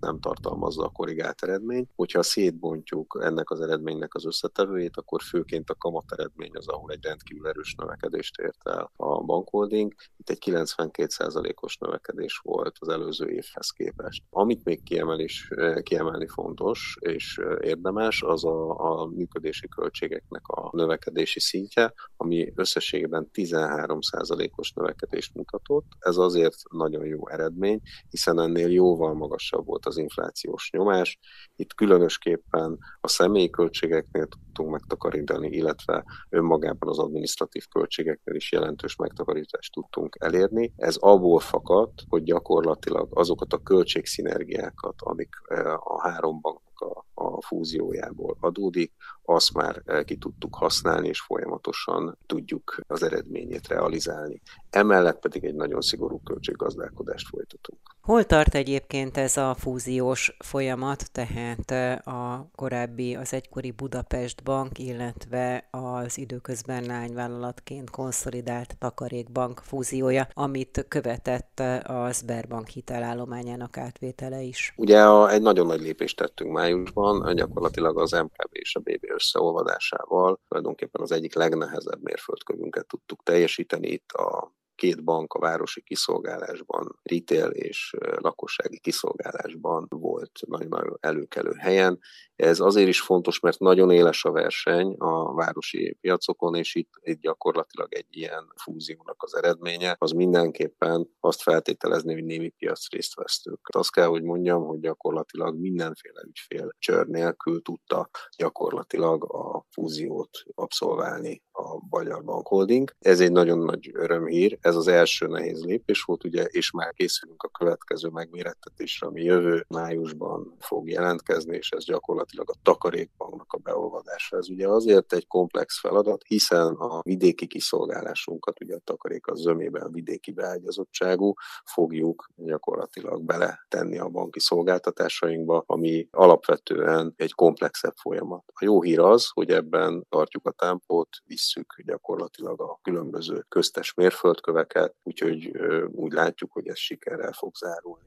nem 0.01 0.21
tartalmazza 0.21 0.85
a 0.85 0.89
korrigált 0.89 1.43
eredmény. 1.43 1.87
Hogyha 1.95 2.23
szétbontjuk 2.23 3.19
ennek 3.23 3.51
az 3.51 3.61
eredménynek 3.61 4.15
az 4.15 4.27
összetevőjét, 4.27 4.97
akkor 4.97 5.23
főként 5.23 5.71
a 5.71 5.75
kamat 5.75 6.13
eredmény 6.13 6.51
az, 6.53 6.69
ahol 6.69 6.91
egy 6.91 7.05
rendkívül 7.05 7.49
erős 7.49 7.75
növekedést 7.89 8.41
ért 8.41 8.69
el 8.69 8.93
a 8.97 9.25
bankholding. 9.25 9.95
Itt 10.17 10.31
egy 10.31 10.43
92%-os 10.47 11.77
növekedés 11.77 12.41
volt 12.45 12.77
az 12.81 12.89
előző 12.89 13.29
évhez 13.29 13.71
képest. 13.71 14.23
Amit 14.31 14.65
még 14.65 14.83
kiemelés, 14.83 15.51
kiemelni 15.83 16.27
fontos 16.27 16.97
és 17.01 17.41
érdemes, 17.61 18.23
az 18.23 18.45
a, 18.45 18.79
a 18.79 19.07
működési 19.07 19.69
költségeknek 19.69 20.47
a 20.47 20.71
növekedési 20.73 21.41
szintje, 21.41 21.93
ami 22.21 22.53
összességében 22.55 23.31
13%-os 23.33 24.73
növekedést 24.73 25.35
mutatott. 25.35 25.87
Ez 25.99 26.17
azért 26.17 26.57
nagyon 26.71 27.05
jó 27.05 27.29
eredmény, 27.29 27.81
hiszen 28.09 28.41
ennél 28.41 28.71
jóval 28.71 29.15
magasabb 29.15 29.67
volt 29.67 29.87
az 29.87 29.97
inflációs 29.97 30.71
nyomás. 30.73 31.19
Itt 31.57 31.75
különösképpen 31.75 32.79
a 33.01 33.09
személyi 33.09 33.51
költségeknél 33.51 34.27
tudtunk 34.27 34.71
megtakarítani, 34.71 35.49
illetve 35.49 36.05
önmagában 36.29 36.89
az 36.89 36.99
adminisztratív 36.99 37.67
költségeknél 37.67 38.35
is 38.35 38.53
jelentős 38.53 38.97
megtakarítást 38.97 39.73
tudtunk 39.73 40.17
elérni. 40.21 40.73
Ez 40.77 40.97
abból 40.97 41.41
fakadt, 41.41 42.03
hogy 42.09 42.23
gyakorlatilag 42.23 43.09
azokat 43.11 43.53
a 43.53 43.63
költségszinergiákat, 43.63 44.95
amik 44.99 45.35
eh, 45.45 45.75
a 45.75 46.01
három 46.09 46.41
banknak 46.79 46.97
a 46.97 47.09
a 47.21 47.43
fúziójából 47.43 48.37
adódik, 48.41 48.93
azt 49.23 49.55
már 49.55 49.83
eh, 49.85 50.05
ki 50.05 50.17
tudtuk 50.17 50.55
használni, 50.55 51.09
és 51.09 51.21
folyamatosan 51.21 52.19
tudjuk 52.27 52.81
az 52.87 53.03
eredményét 53.03 53.69
realizálni. 53.69 54.41
Emellett 54.71 55.21
pedig 55.21 55.45
egy 55.45 55.55
nagyon 55.55 55.81
szigorú 55.81 56.21
költséggazdálkodást 56.25 57.29
folytatunk. 57.29 57.79
Hol 58.09 58.25
tart 58.25 58.55
egyébként 58.55 59.17
ez 59.17 59.37
a 59.37 59.55
fúziós 59.59 60.37
folyamat, 60.45 61.13
tehát 61.13 61.71
eh, 61.71 62.07
a 62.07 62.51
korábbi, 62.55 63.15
az 63.15 63.33
egykori 63.33 63.71
Budapest 63.71 64.43
Bank, 64.43 64.79
illetve 64.79 65.69
az 65.71 66.19
időközben 66.19 66.85
lányvállalatként 66.85 67.91
konszolidált 67.91 68.79
Takarékbank 68.79 69.61
fúziója, 69.65 70.29
amit 70.33 70.85
követett 70.89 71.61
a 71.85 72.13
Sberbank 72.13 72.69
hitelállományának 72.69 73.77
átvétele 73.77 74.41
is? 74.41 74.75
Ugye 74.77 75.03
a, 75.03 75.31
egy 75.31 75.43
nagyon 75.43 75.67
nagy 75.67 75.81
lépést 75.81 76.17
tettünk 76.17 76.53
májusban, 76.53 77.35
gyakorlatilag 77.35 77.99
az 77.99 78.13
MKB 78.13 78.51
és 78.51 78.77
a 78.77 78.81
BB 78.81 79.11
összeolvadásával 79.15 80.41
tulajdonképpen 80.49 81.03
az 81.03 81.13
egyik 81.13 81.35
legnehezebb 81.35 82.03
mérföldkövünket 82.03 82.87
tudtuk 82.87 83.23
teljesíteni 83.23 83.89
itt 83.89 84.11
a 84.13 84.57
két 84.79 85.05
bank 85.05 85.35
a 85.35 85.39
városi 85.39 85.83
kiszolgálásban, 85.83 86.99
retail 87.03 87.51
és 87.51 87.95
lakossági 88.17 88.81
kiszolgálásban 88.81 89.87
volt 89.89 90.41
nagyon-nagyon 90.47 90.97
előkelő 91.01 91.53
helyen. 91.53 91.99
Ez 92.37 92.61
azért 92.61 92.89
is 92.89 93.01
fontos, 93.01 93.41
mert 93.41 93.59
nagyon 93.59 93.91
éles 93.91 94.25
a 94.25 94.31
verseny 94.31 94.95
a 94.99 95.35
városi 95.35 95.97
piacokon, 96.01 96.55
és 96.55 96.75
itt, 96.75 96.91
itt 97.01 97.21
gyakorlatilag 97.21 97.95
egy 97.95 98.17
ilyen 98.17 98.53
fúziónak 98.63 99.23
az 99.23 99.35
eredménye, 99.37 99.97
az 99.99 100.11
mindenképpen 100.11 101.09
azt 101.21 101.43
feltételezni, 101.43 102.13
hogy 102.13 102.25
némi 102.25 102.49
piacrészt 102.49 103.15
vesztők. 103.15 103.69
Azt 103.69 103.93
kell, 103.93 104.07
hogy 104.07 104.23
mondjam, 104.23 104.65
hogy 104.65 104.81
gyakorlatilag 104.81 105.59
mindenféle 105.59 106.23
ügyfél 106.27 106.75
csör 106.79 107.07
nélkül 107.07 107.63
tudta 107.63 108.11
gyakorlatilag 108.37 109.35
a 109.35 109.67
fúziót 109.71 110.31
abszolválni 110.55 111.43
a 111.69 111.81
Magyar 111.91 112.25
Bank 112.25 112.47
Holding. 112.47 112.95
Ez 112.99 113.21
egy 113.21 113.33
nagyon 113.33 113.59
nagy 113.59 113.91
örömhír, 113.95 114.59
ez 114.61 114.77
az 114.77 114.89
első 114.89 115.27
nehéz 115.27 115.65
lépés 115.65 116.03
volt, 116.03 116.25
ugye, 116.25 116.43
és 116.45 116.71
már 116.71 116.93
készülünk 116.93 117.43
a 117.43 117.49
következő 117.49 118.09
megmérettetésre, 118.09 119.07
ami 119.07 119.23
jövő 119.23 119.65
májusban 119.69 120.55
fog 120.59 120.89
jelentkezni, 120.89 121.57
és 121.57 121.71
ez 121.71 121.85
gyakorlatilag 121.85 122.51
a 122.51 122.59
takarékbanknak 122.63 123.53
a 123.53 123.59
beolvadása. 123.59 124.37
Ez 124.37 124.49
ugye 124.49 124.69
azért 124.69 125.13
egy 125.13 125.27
komplex 125.27 125.81
feladat, 125.81 126.23
hiszen 126.27 126.75
a 126.75 127.01
vidéki 127.03 127.47
kiszolgálásunkat, 127.47 128.61
ugye 128.61 128.75
a 128.75 128.81
takarék 128.85 129.27
az 129.27 129.41
zömében 129.41 129.93
vidéki 129.93 130.33
beágyazottságú, 130.33 131.33
fogjuk 131.65 132.31
gyakorlatilag 132.37 133.23
bele 133.23 133.67
tenni 133.69 133.99
a 133.99 134.09
banki 134.09 134.41
szolgáltatásainkba, 134.41 135.63
ami 135.67 136.09
alapvetően 136.11 137.13
egy 137.17 137.33
komplexebb 137.33 137.95
folyamat. 137.97 138.45
A 138.47 138.65
jó 138.65 138.83
hír 138.83 138.99
az, 138.99 139.29
hogy 139.33 139.51
ebben 139.51 140.07
tartjuk 140.09 140.47
a 140.47 140.51
tempót, 140.51 141.09
visszük 141.25 141.58
gyakorlatilag 141.85 142.61
a 142.61 142.79
különböző 142.83 143.45
köztes 143.49 143.95
mérföldköveket, 143.95 144.95
úgyhogy 145.03 145.51
úgy 145.91 146.13
látjuk, 146.13 146.53
hogy 146.53 146.69
ez 146.69 146.79
sikerrel 146.79 147.33
fog 147.33 147.55
zárulni. 147.55 148.07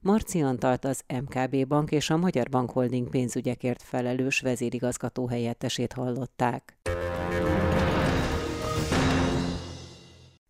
Marci 0.00 0.40
Antalt 0.42 0.84
az 0.84 1.02
MKB 1.22 1.66
Bank 1.66 1.90
és 1.90 2.10
a 2.10 2.16
Magyar 2.16 2.48
Bank 2.48 2.70
Holding 2.70 3.08
pénzügyekért 3.10 3.82
felelős 3.82 4.40
vezérigazgató 4.40 5.28
helyettesét 5.28 5.92
hallották. 5.92 6.76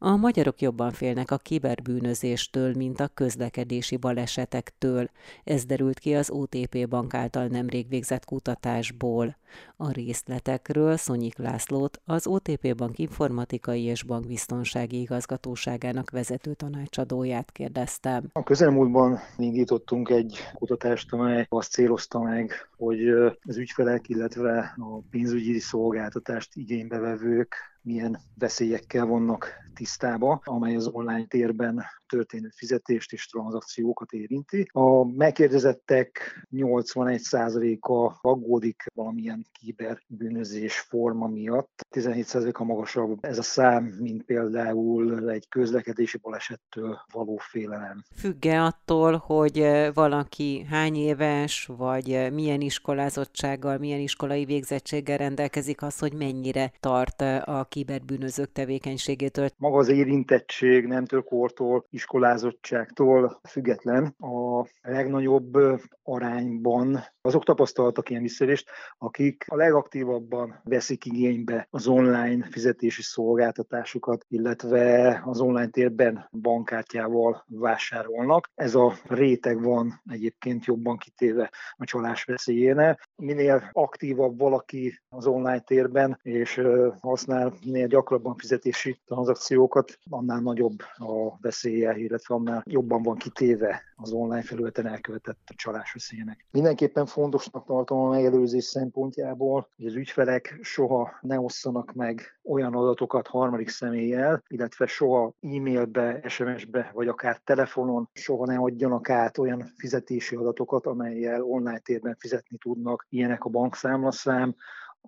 A 0.07 0.17
magyarok 0.17 0.61
jobban 0.61 0.91
félnek 0.91 1.31
a 1.31 1.37
kiberbűnözéstől, 1.37 2.75
mint 2.77 3.01
a 3.01 3.09
közlekedési 3.15 3.97
balesetektől. 3.97 5.11
Ez 5.45 5.65
derült 5.65 5.99
ki 5.99 6.15
az 6.15 6.31
OTP 6.31 6.89
bank 6.89 7.15
által 7.15 7.47
nemrég 7.47 7.89
végzett 7.89 8.25
kutatásból. 8.25 9.37
A 9.77 9.91
részletekről 9.93 10.97
Szonyik 10.97 11.39
Lászlót, 11.39 12.01
az 12.05 12.27
OTP 12.27 12.77
bank 12.77 12.99
informatikai 12.99 13.83
és 13.83 14.03
bankbiztonsági 14.03 15.01
igazgatóságának 15.01 16.11
vezető 16.11 16.55
tanácsadóját 16.55 17.53
kérdeztem. 17.53 18.25
A 18.33 18.43
közelmúltban 18.43 19.19
indítottunk 19.37 20.11
egy 20.11 20.39
kutatást, 20.55 21.13
amely 21.13 21.47
azt 21.49 21.71
célozta 21.71 22.21
meg, 22.21 22.53
hogy 22.77 23.09
az 23.43 23.57
ügyfelek, 23.57 24.09
illetve 24.09 24.75
a 24.77 24.99
pénzügyi 25.11 25.59
szolgáltatást 25.59 26.57
igénybevevők 26.57 27.74
milyen 27.85 28.19
veszélyekkel 28.39 29.07
vannak 29.07 29.53
tisztába, 29.75 30.41
amely 30.45 30.77
az 30.77 30.87
online 30.87 31.27
térben 31.27 31.85
történő 32.15 32.49
fizetést 32.57 33.13
és 33.13 33.27
tranzakciókat 33.27 34.13
érinti. 34.13 34.67
A 34.73 35.05
megkérdezettek 35.05 36.19
81%-a 36.53 38.29
aggódik 38.29 38.83
valamilyen 38.95 39.47
kiberbűnözés 39.61 40.79
forma 40.79 41.29
miatt. 41.29 41.81
17%-a 41.97 42.65
magasabb 42.65 43.19
ez 43.21 43.39
a 43.39 43.43
szám, 43.43 43.85
mint 43.85 44.23
például 44.23 45.31
egy 45.31 45.49
közlekedési 45.49 46.19
balesettől 46.19 46.99
való 47.13 47.37
félelem. 47.37 48.05
Függe 48.17 48.63
attól, 48.63 49.17
hogy 49.17 49.67
valaki 49.95 50.67
hány 50.71 50.97
éves, 50.97 51.71
vagy 51.77 52.29
milyen 52.33 52.61
iskolázottsággal, 52.61 53.79
milyen 53.79 54.01
iskolai 54.01 54.45
végzettséggel 54.45 55.17
rendelkezik 55.17 55.83
az, 55.83 55.99
hogy 55.99 56.13
mennyire 56.13 56.73
tart 56.81 57.21
a 57.45 57.67
kiberbűnözők 57.69 58.53
tevékenységétől. 58.53 59.49
Maga 59.57 59.79
az 59.79 59.89
érintettség 59.89 60.87
nemtől, 60.87 61.23
kortól, 61.23 61.87
iskolázottságtól 62.05 63.41
független. 63.49 64.15
A 64.19 64.67
legnagyobb 64.83 65.59
arányban 66.03 67.05
azok 67.21 67.45
tapasztaltak 67.45 68.11
ilyen 68.11 68.23
visszaélést, 68.23 68.71
akik 68.99 69.45
a 69.49 69.57
legaktívabban 69.57 70.61
veszik 70.65 71.05
igénybe 71.05 71.67
az 71.71 71.87
online 71.87 72.47
fizetési 72.51 73.03
szolgáltatásukat, 73.03 74.25
illetve 74.29 75.21
az 75.25 75.41
online 75.41 75.69
térben 75.69 76.29
bankkártyával 76.41 77.45
vásárolnak. 77.49 78.51
Ez 78.55 78.75
a 78.75 78.93
réteg 79.05 79.63
van 79.63 80.01
egyébként 80.11 80.65
jobban 80.65 80.97
kitéve 80.97 81.51
a 81.77 81.85
csalás 81.85 82.25
veszélyének. 82.25 83.09
Minél 83.17 83.69
aktívabb 83.73 84.39
valaki 84.39 85.01
az 85.09 85.27
online 85.27 85.61
térben, 85.61 86.19
és 86.23 86.63
használ 87.01 87.53
minél 87.65 87.87
gyakrabban 87.87 88.37
fizetési 88.37 89.01
tranzakciókat, 89.07 89.99
annál 90.11 90.41
nagyobb 90.41 90.79
a 90.95 91.39
veszélye, 91.41 91.84
illetve 91.93 92.35
annál 92.35 92.63
jobban 92.67 93.03
van 93.03 93.17
kitéve 93.17 93.83
az 93.97 94.13
online 94.13 94.43
felületen 94.43 94.87
elkövetett 94.87 95.39
csalás 95.47 95.93
veszélyének. 95.93 96.47
Mindenképpen 96.51 97.07
fontosnak 97.07 97.67
tartom 97.67 97.99
a 97.99 98.09
megelőzés 98.09 98.65
szempontjából, 98.65 99.69
hogy 99.77 99.87
az 99.87 99.95
ügyfelek 99.95 100.59
soha 100.63 101.19
ne 101.21 101.41
osszanak 101.41 101.93
meg 101.93 102.39
olyan 102.45 102.75
adatokat 102.75 103.27
harmadik 103.27 103.69
személlyel, 103.69 104.43
illetve 104.49 104.87
soha 104.87 105.35
e-mailbe, 105.41 106.21
SMS-be, 106.29 106.91
vagy 106.95 107.09
akár 107.09 107.39
telefonon 107.45 108.09
soha 108.13 108.47
ne 108.47 108.57
adjanak 108.57 109.11
át 109.11 109.39
olyan 109.39 109.73
fizetési 109.77 110.37
adatokat, 110.37 110.87
amelyel 110.87 111.43
online 111.43 111.79
térben 111.79 112.17
fizetni 112.19 112.57
tudnak. 112.57 113.07
Ilyenek 113.09 113.45
a 113.45 113.49
bankszámlaszám, 113.49 114.55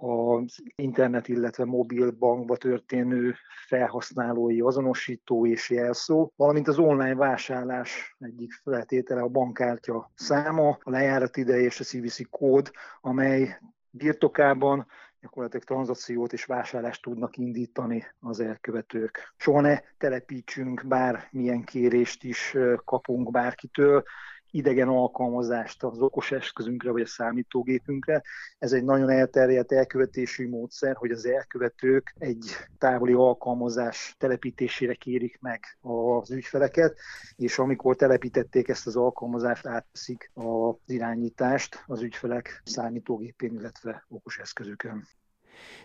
az 0.01 0.63
internet, 0.75 1.29
illetve 1.29 1.65
mobil 1.65 2.11
bankba 2.11 2.57
történő 2.57 3.35
felhasználói 3.67 4.61
azonosító 4.61 5.47
és 5.47 5.71
jelszó, 5.71 6.33
valamint 6.37 6.69
az 6.69 6.79
online 6.79 7.15
vásárlás 7.15 8.17
egyik 8.19 8.53
feltétele 8.53 9.21
a 9.21 9.29
bankkártya 9.29 10.11
száma, 10.15 10.79
a 10.81 10.91
lejárat 10.91 11.37
ideje 11.37 11.65
és 11.65 11.81
a 11.81 11.85
CVC 11.85 12.31
kód, 12.31 12.71
amely 13.01 13.59
birtokában 13.91 14.87
gyakorlatilag 15.21 15.65
tranzakciót 15.65 16.33
és 16.33 16.45
vásárlást 16.45 17.03
tudnak 17.03 17.37
indítani 17.37 18.05
az 18.21 18.41
elkövetők. 18.41 19.35
Soha 19.37 19.61
ne 19.61 19.79
telepítsünk 19.99 20.83
bármilyen 20.87 21.65
kérést 21.65 22.25
is 22.25 22.57
kapunk 22.85 23.31
bárkitől, 23.31 24.05
idegen 24.51 24.89
alkalmazást 24.89 25.83
az 25.83 26.01
okos 26.01 26.33
eszközünkre 26.33 26.91
vagy 26.91 27.03
a 27.03 27.07
számítógépünkre. 27.07 28.23
Ez 28.59 28.73
egy 28.73 28.85
nagyon 28.85 29.11
elterjedt 29.11 29.73
elkövetési 29.73 30.47
módszer, 30.47 30.97
hogy 30.97 31.11
az 31.11 31.27
elkövetők 31.27 32.15
egy 32.19 32.45
távoli 32.79 33.13
alkalmazás 33.13 34.15
telepítésére 34.19 34.95
kérik 34.95 35.39
meg 35.41 35.65
az 35.81 36.31
ügyfeleket, 36.31 36.99
és 37.37 37.59
amikor 37.59 37.97
telepítették 37.97 38.69
ezt 38.69 38.87
az 38.87 38.97
alkalmazást, 38.97 39.67
átveszik 39.67 40.31
az 40.35 40.75
irányítást 40.87 41.85
az 41.87 42.03
ügyfelek 42.03 42.63
számítógépén, 42.65 43.55
illetve 43.55 44.05
okos 44.09 44.39
eszközükön. 44.39 45.07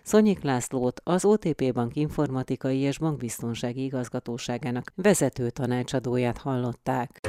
Szonyik 0.04 0.42
Lászlót 0.42 1.02
az 1.04 1.26
OTP 1.26 1.74
Bank 1.74 1.96
informatikai 1.96 2.78
és 2.78 3.00
bankbiztonsági 3.00 3.84
igazgatóságának 3.84 4.92
vezető 4.96 5.50
tanácsadóját 5.50 6.38
hallották. 6.38 7.20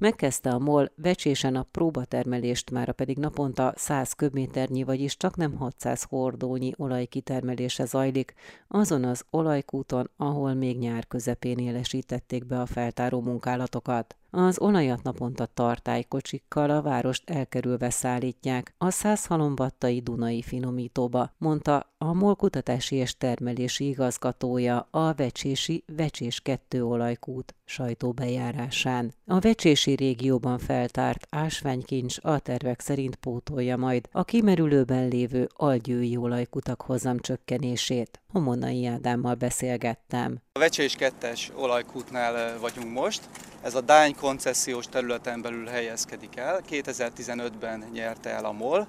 Megkezdte 0.00 0.50
a 0.50 0.58
MOL 0.58 0.92
vecsésen 0.94 1.56
a 1.56 1.66
próbatermelést, 1.70 2.70
mára 2.70 2.92
pedig 2.92 3.18
naponta 3.18 3.72
100 3.76 4.12
köbméternyi, 4.12 4.82
vagyis 4.82 5.16
csak 5.16 5.36
nem 5.36 5.56
600 5.56 6.02
hordónyi 6.02 6.72
olaj 6.76 7.06
kitermelése 7.06 7.84
zajlik, 7.84 8.34
azon 8.68 9.04
az 9.04 9.24
olajkúton, 9.30 10.10
ahol 10.16 10.54
még 10.54 10.78
nyár 10.78 11.06
közepén 11.06 11.58
élesítették 11.58 12.46
be 12.46 12.60
a 12.60 12.66
feltáró 12.66 13.20
munkálatokat. 13.20 14.19
Az 14.30 14.58
olajat 14.60 15.02
naponta 15.02 15.46
tartálykocsikkal 15.46 16.70
a 16.70 16.82
várost 16.82 17.30
elkerülve 17.30 17.90
szállítják 17.90 18.74
a 18.78 18.90
100 18.90 19.26
halombattai 19.26 20.00
Dunai 20.00 20.42
finomítóba, 20.42 21.32
mondta 21.38 21.86
a 21.98 22.12
MOL 22.12 22.34
kutatási 22.34 22.96
és 22.96 23.16
termelési 23.16 23.88
igazgatója 23.88 24.88
a 24.90 25.12
Vecsési 25.12 25.84
Vecsés 25.96 26.40
2 26.40 26.84
olajkút 26.84 27.54
sajtóbejárásán. 27.64 29.12
A 29.26 29.38
Vecsési 29.38 29.94
régióban 29.94 30.58
feltárt 30.58 31.26
ásványkincs 31.30 32.16
a 32.20 32.38
tervek 32.38 32.80
szerint 32.80 33.16
pótolja 33.16 33.76
majd 33.76 34.08
a 34.12 34.24
kimerülőben 34.24 35.08
lévő 35.08 35.48
algyői 35.56 36.16
olajkutak 36.16 36.80
hozamcsökkenését. 36.80 38.20
Homonai 38.32 38.86
Ádámmal 38.86 39.34
beszélgettem. 39.34 40.38
A 40.52 40.58
Vecsés 40.58 40.96
2-es 40.98 41.40
olajkútnál 41.54 42.58
vagyunk 42.58 42.92
most. 42.92 43.20
Ez 43.62 43.74
a 43.74 43.80
Dány 43.80 44.14
koncesziós 44.14 44.86
területen 44.86 45.42
belül 45.42 45.66
helyezkedik 45.66 46.36
el. 46.36 46.60
2015-ben 46.70 47.84
nyerte 47.92 48.30
el 48.30 48.44
a 48.44 48.52
MOL. 48.52 48.86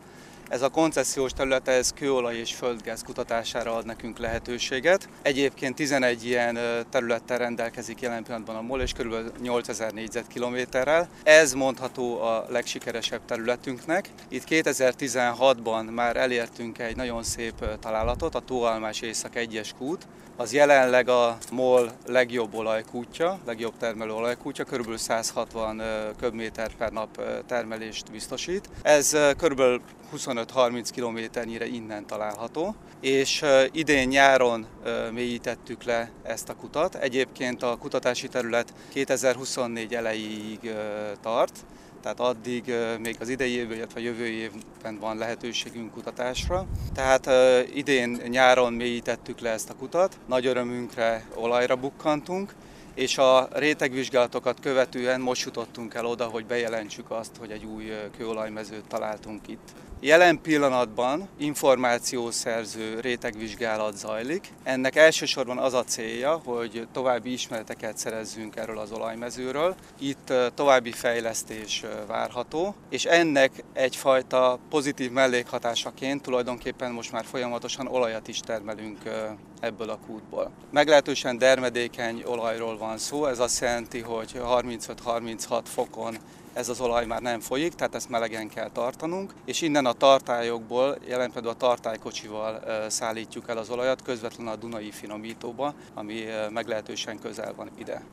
Ez 0.52 0.62
a 0.62 0.70
koncesziós 0.70 1.32
terület 1.32 1.68
ez 1.68 1.94
kőolaj 1.94 2.36
és 2.36 2.54
földgáz 2.54 3.04
kutatására 3.04 3.76
ad 3.76 3.86
nekünk 3.86 4.18
lehetőséget. 4.18 5.10
Egyébként 5.22 5.76
11 5.76 6.26
ilyen 6.26 6.60
területtel 6.90 7.38
rendelkezik 7.38 8.02
jelen 8.02 8.24
pillanatban 8.24 8.56
a 8.56 8.62
MOL, 8.62 8.82
és 8.82 8.94
kb. 8.94 9.16
8000 9.42 9.92
négyzetkilométerrel. 9.92 11.10
Ez 11.24 11.54
mondható 11.54 12.22
a 12.22 12.46
legsikeresebb 12.50 13.22
területünknek. 13.26 14.10
Itt 14.28 14.44
2016-ban 14.50 15.94
már 15.94 16.18
elértünk 16.18 16.80
egy 16.80 16.96
nagyon 16.96 17.24
szép 17.24 17.66
találatot, 17.80 18.36
a 18.36 18.40
Tóalmás 18.40 19.02
Észak 19.02 19.32
1-es 19.36 19.70
kút, 19.78 20.08
az 20.36 20.54
jelenleg 20.54 21.10
a 21.10 21.38
MOL 21.52 21.92
legjobb 22.06 22.54
olajkútja, 22.54 23.40
legjobb 23.46 23.74
termelő 23.80 24.12
olajkútja, 24.12 24.64
kb. 24.64 24.98
160 24.98 25.82
köbméter 26.20 26.76
per 26.76 26.92
nap 26.92 27.22
termelést 27.46 28.12
biztosít. 28.12 28.70
Ez 28.82 29.18
kb. 29.38 29.62
25-30 30.16 30.90
kilométernyire 30.92 31.66
innen 31.66 32.06
található, 32.06 32.76
és 33.02 33.44
idén 33.72 34.08
nyáron 34.08 34.66
mélyítettük 35.12 35.84
le 35.84 36.12
ezt 36.24 36.50
a 36.50 36.56
kutat. 36.56 36.96
Egyébként 36.96 37.64
a 37.64 37.78
kutatási 37.78 38.28
terület 38.28 38.74
2024 38.90 39.94
elejéig 39.94 40.74
tart, 41.22 41.60
tehát 42.02 42.20
addig 42.20 42.74
még 43.00 43.16
az 43.20 43.30
idei 43.30 43.52
évben, 43.52 43.78
illetve 43.78 44.00
a 44.00 44.04
jövő 44.04 44.26
évben 44.26 45.00
van 45.00 45.18
lehetőségünk 45.18 45.92
kutatásra. 45.92 46.68
Tehát 46.94 47.30
idén 47.74 48.22
nyáron 48.28 48.74
mélyítettük 48.74 49.40
le 49.40 49.50
ezt 49.50 49.70
a 49.70 49.76
kutat, 49.76 50.18
nagy 50.28 50.46
örömünkre 50.46 51.26
olajra 51.36 51.76
bukkantunk, 51.76 52.54
és 52.96 53.18
a 53.18 53.48
rétegvizsgálatokat 53.52 54.60
követően 54.60 55.22
most 55.22 55.46
jutottunk 55.46 55.94
el 55.94 56.06
oda, 56.06 56.26
hogy 56.26 56.46
bejelentsük 56.46 57.12
azt, 57.12 57.32
hogy 57.40 57.52
egy 57.52 57.66
új 57.66 57.92
kőolajmezőt 58.18 58.88
találtunk 58.88 59.48
itt. 59.48 59.70
Jelen 60.04 60.42
pillanatban 60.42 61.30
információszerző 61.38 63.00
rétegvizsgálat 63.00 63.98
zajlik. 63.98 64.48
Ennek 64.64 64.96
elsősorban 64.96 65.58
az 65.58 65.74
a 65.74 65.84
célja, 65.84 66.42
hogy 66.46 66.88
további 66.92 67.32
ismereteket 67.32 67.98
szerezzünk 67.98 68.56
erről 68.56 68.78
az 68.78 68.92
olajmezőről. 68.92 69.76
Itt 70.00 70.34
további 70.54 70.92
fejlesztés 70.92 71.84
várható, 72.08 72.76
és 72.90 73.06
ennek 73.06 73.64
egyfajta 73.74 74.60
pozitív 74.70 75.12
mellékhatásaként 75.12 76.22
tulajdonképpen 76.22 76.92
most 76.92 77.12
már 77.12 77.26
folyamatosan 77.26 77.88
olajat 77.88 78.28
is 78.28 78.40
termelünk 78.40 79.00
ebből 79.60 79.90
a 79.90 80.00
kútból. 80.08 80.52
Meglehetősen 80.72 81.38
dermedékeny 81.38 82.24
olajról 82.26 82.78
van 82.78 82.98
szó, 82.98 83.26
ez 83.26 83.40
azt 83.40 83.62
jelenti, 83.62 84.00
hogy 84.00 84.32
35-36 84.44 85.62
fokon 85.64 86.18
ez 86.54 86.70
az 86.70 86.82
olaj 86.82 87.06
már 87.06 87.22
nem 87.22 87.40
folyik, 87.40 87.74
tehát 87.74 87.96
ezt 87.96 88.10
melegen 88.10 88.50
kell 88.50 88.70
tartanunk, 88.70 89.34
és 89.46 89.62
innen 89.62 89.86
a 89.86 89.94
tartályokból, 89.94 90.98
jelen 91.08 91.32
például 91.32 91.54
a 91.54 91.58
tartálykocsival 91.58 92.64
szállítjuk 92.88 93.50
el 93.50 93.58
az 93.58 93.70
olajat 93.70 94.02
közvetlenül 94.02 94.54
a 94.54 94.56
Dunai 94.56 94.92
finomítóba, 94.92 95.74
ami 95.94 96.24
meglehetősen 96.50 97.20
közel 97.20 97.54
van 97.56 97.70
ide. 97.78 98.04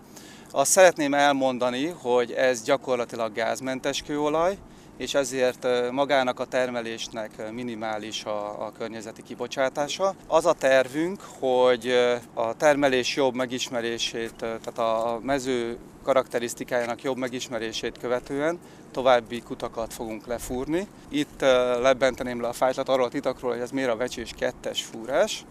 Azt 0.51 0.71
szeretném 0.71 1.15
elmondani, 1.15 1.87
hogy 1.87 2.33
ez 2.33 2.63
gyakorlatilag 2.63 3.33
gázmentes 3.33 4.03
kőolaj, 4.03 4.59
és 4.97 5.15
ezért 5.15 5.67
magának 5.91 6.41
a 6.41 6.45
termelésnek 6.45 7.53
minimális 7.53 8.25
a, 8.25 8.67
a 8.67 8.73
környezeti 8.79 9.23
kibocsátása. 9.23 10.15
Az 10.27 10.47
a 10.47 10.53
tervünk, 10.53 11.21
hogy 11.39 11.95
a 12.35 12.57
termelés 12.57 13.17
jobb 13.17 13.35
megismerését, 13.35 14.35
tehát 14.37 14.79
a 14.79 15.19
mező 15.23 15.79
karakterisztikájának 16.09 17.03
jobb 17.03 17.17
megismerését 17.17 17.99
követően 17.99 18.59
további 18.93 19.41
kutakat 19.41 19.95
fogunk 19.95 20.27
lefúrni. 20.27 20.87
Itt 21.09 21.41
lebenteném 21.81 22.41
le 22.41 22.49
a 22.49 22.53
fájtlat 22.53 22.89
arról 22.89 23.05
a 23.05 23.09
titakról, 23.09 23.53
hogy 23.53 23.61
ez 23.61 23.71
miért 23.71 23.91
a 23.91 23.97
vecsés 23.97 24.33
kettes 24.39 24.83
fúrás. 24.83 25.45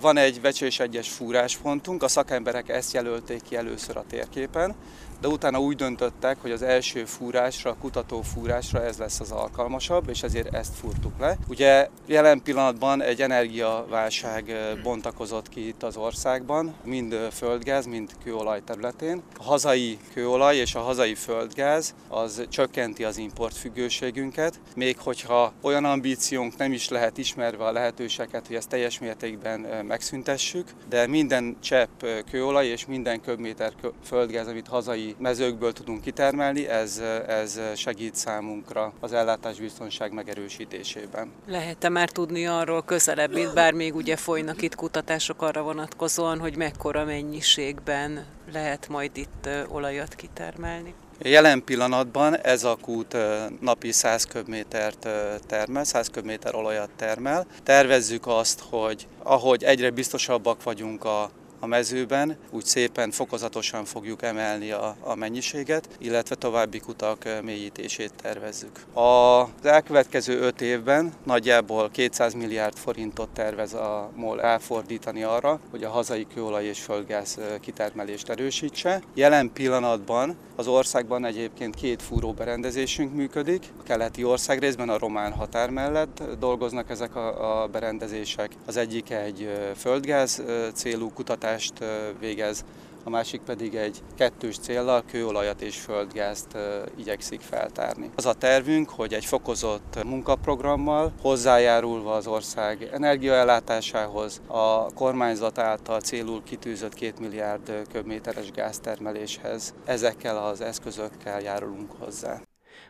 Van 0.00 0.16
egy 0.16 0.40
vecsés 0.40 0.80
egyes 0.80 1.08
fúráspontunk, 1.08 2.02
a 2.02 2.08
szakemberek 2.08 2.68
ezt 2.68 2.92
jelölték 2.92 3.42
ki 3.42 3.56
először 3.56 3.96
a 3.96 4.04
térképen, 4.08 4.74
de 5.20 5.28
utána 5.28 5.58
úgy 5.58 5.76
döntöttek, 5.76 6.36
hogy 6.40 6.50
az 6.50 6.62
első 6.62 7.04
fúrásra, 7.04 7.76
kutató 7.80 8.22
fúrásra 8.22 8.84
ez 8.84 8.96
lesz 8.96 9.20
az 9.20 9.30
alkalmasabb, 9.30 10.08
és 10.08 10.22
ezért 10.22 10.54
ezt 10.54 10.74
fúrtuk 10.74 11.18
le. 11.18 11.36
Ugye 11.48 11.88
jelen 12.06 12.42
pillanatban 12.42 13.02
egy 13.02 13.22
energiaválság 13.22 14.52
bontakozott 14.82 15.48
ki 15.48 15.68
itt 15.68 15.82
az 15.82 15.96
országban, 15.96 16.74
mind 16.84 17.14
földgáz, 17.32 17.86
mind 17.86 18.10
kőolaj 18.24 18.62
területén. 18.64 19.22
A 19.38 19.42
hazai 19.42 19.98
kőolaj 20.14 20.56
és 20.56 20.74
a 20.74 20.80
hazai 20.80 21.14
földgáz 21.14 21.94
az 22.08 22.46
csökkenti 22.48 23.04
az 23.04 23.18
importfüggőségünket, 23.18 24.60
még 24.74 24.98
hogyha 24.98 25.52
olyan 25.60 25.84
ambíciónk 25.84 26.56
nem 26.56 26.72
is 26.72 26.88
lehet 26.88 27.18
ismerve 27.18 27.64
a 27.64 27.72
lehetőséget, 27.72 28.46
hogy 28.46 28.56
ezt 28.56 28.68
teljes 28.68 28.98
mértékben 28.98 29.60
megszüntessük, 29.86 30.70
de 30.88 31.06
minden 31.06 31.56
csepp 31.60 32.04
kőolaj 32.30 32.66
és 32.66 32.86
minden 32.86 33.20
köbméter 33.20 33.72
földgáz, 34.04 34.46
amit 34.46 34.68
hazai 34.68 35.05
mezőkből 35.18 35.72
tudunk 35.72 36.00
kitermelni, 36.00 36.68
ez, 36.68 37.02
ez 37.26 37.60
segít 37.74 38.14
számunkra 38.14 38.92
az 39.00 39.12
ellátásbiztonság 39.12 40.12
megerősítésében. 40.12 41.32
Lehet-e 41.46 41.88
már 41.88 42.10
tudni 42.10 42.46
arról 42.46 42.82
közelebb, 42.82 43.32
mint 43.32 43.54
bár 43.54 43.72
még 43.72 43.94
ugye 43.94 44.16
folynak 44.16 44.62
itt 44.62 44.74
kutatások 44.74 45.42
arra 45.42 45.62
vonatkozóan, 45.62 46.38
hogy 46.38 46.56
mekkora 46.56 47.04
mennyiségben 47.04 48.24
lehet 48.52 48.88
majd 48.88 49.10
itt 49.16 49.48
olajat 49.68 50.14
kitermelni? 50.14 50.94
Jelen 51.22 51.64
pillanatban 51.64 52.36
ez 52.36 52.64
a 52.64 52.76
kút 52.80 53.16
napi 53.60 53.92
100 53.92 54.24
köbmétert 54.24 55.08
termel, 55.46 55.84
100 55.84 56.08
köbméter 56.08 56.54
olajat 56.54 56.90
termel. 56.96 57.46
Tervezzük 57.62 58.26
azt, 58.26 58.62
hogy 58.70 59.06
ahogy 59.22 59.64
egyre 59.64 59.90
biztosabbak 59.90 60.62
vagyunk 60.62 61.04
a 61.04 61.30
a 61.60 61.66
mezőben, 61.66 62.36
úgy 62.50 62.64
szépen 62.64 63.10
fokozatosan 63.10 63.84
fogjuk 63.84 64.22
emelni 64.22 64.70
a, 64.70 64.96
a 65.00 65.14
mennyiséget, 65.14 65.88
illetve 65.98 66.34
további 66.34 66.78
kutak 66.78 67.28
mélyítését 67.42 68.12
tervezzük. 68.22 68.84
Az 68.92 69.46
elkövetkező 69.62 70.40
öt 70.40 70.60
évben 70.60 71.12
nagyjából 71.24 71.90
200 71.90 72.34
milliárd 72.34 72.76
forintot 72.76 73.28
tervez 73.28 73.74
a 73.74 74.10
MOL 74.14 74.42
elfordítani 74.42 75.22
arra, 75.22 75.60
hogy 75.70 75.84
a 75.84 75.90
hazai 75.90 76.26
kőolaj 76.34 76.64
és 76.64 76.80
földgáz 76.80 77.38
kitermelést 77.60 78.28
erősítse. 78.28 79.02
Jelen 79.14 79.52
pillanatban 79.52 80.36
az 80.56 80.66
országban 80.66 81.24
egyébként 81.24 81.74
két 81.74 82.02
fúróberendezésünk 82.02 83.14
működik. 83.14 83.72
A 83.80 83.82
keleti 83.82 84.24
országrészben 84.24 84.88
a 84.88 84.98
román 84.98 85.32
határ 85.32 85.70
mellett 85.70 86.22
dolgoznak 86.38 86.90
ezek 86.90 87.16
a, 87.16 87.62
a 87.62 87.66
berendezések. 87.66 88.50
Az 88.66 88.76
egyik 88.76 89.10
egy 89.10 89.50
földgáz 89.76 90.42
célú 90.74 91.12
kutatást 91.56 92.18
végez, 92.20 92.64
a 93.04 93.10
másik 93.10 93.40
pedig 93.40 93.74
egy 93.74 94.02
kettős 94.14 94.58
céllal 94.58 95.02
kőolajat 95.10 95.60
és 95.60 95.76
földgázt 95.76 96.56
igyekszik 96.96 97.40
feltárni. 97.40 98.10
Az 98.14 98.26
a 98.26 98.32
tervünk, 98.32 98.90
hogy 98.90 99.12
egy 99.12 99.24
fokozott 99.24 100.04
munkaprogrammal 100.04 101.12
hozzájárulva 101.20 102.14
az 102.14 102.26
ország 102.26 102.88
energiaellátásához 102.92 104.40
a 104.46 104.92
kormányzat 104.92 105.58
által 105.58 106.00
célul 106.00 106.42
kitűzött 106.42 106.94
2 106.94 107.12
milliárd 107.20 107.82
köbméteres 107.92 108.50
gáztermeléshez 108.50 109.74
ezekkel 109.84 110.44
az 110.44 110.60
eszközökkel 110.60 111.40
járulunk 111.40 111.92
hozzá. 111.98 112.40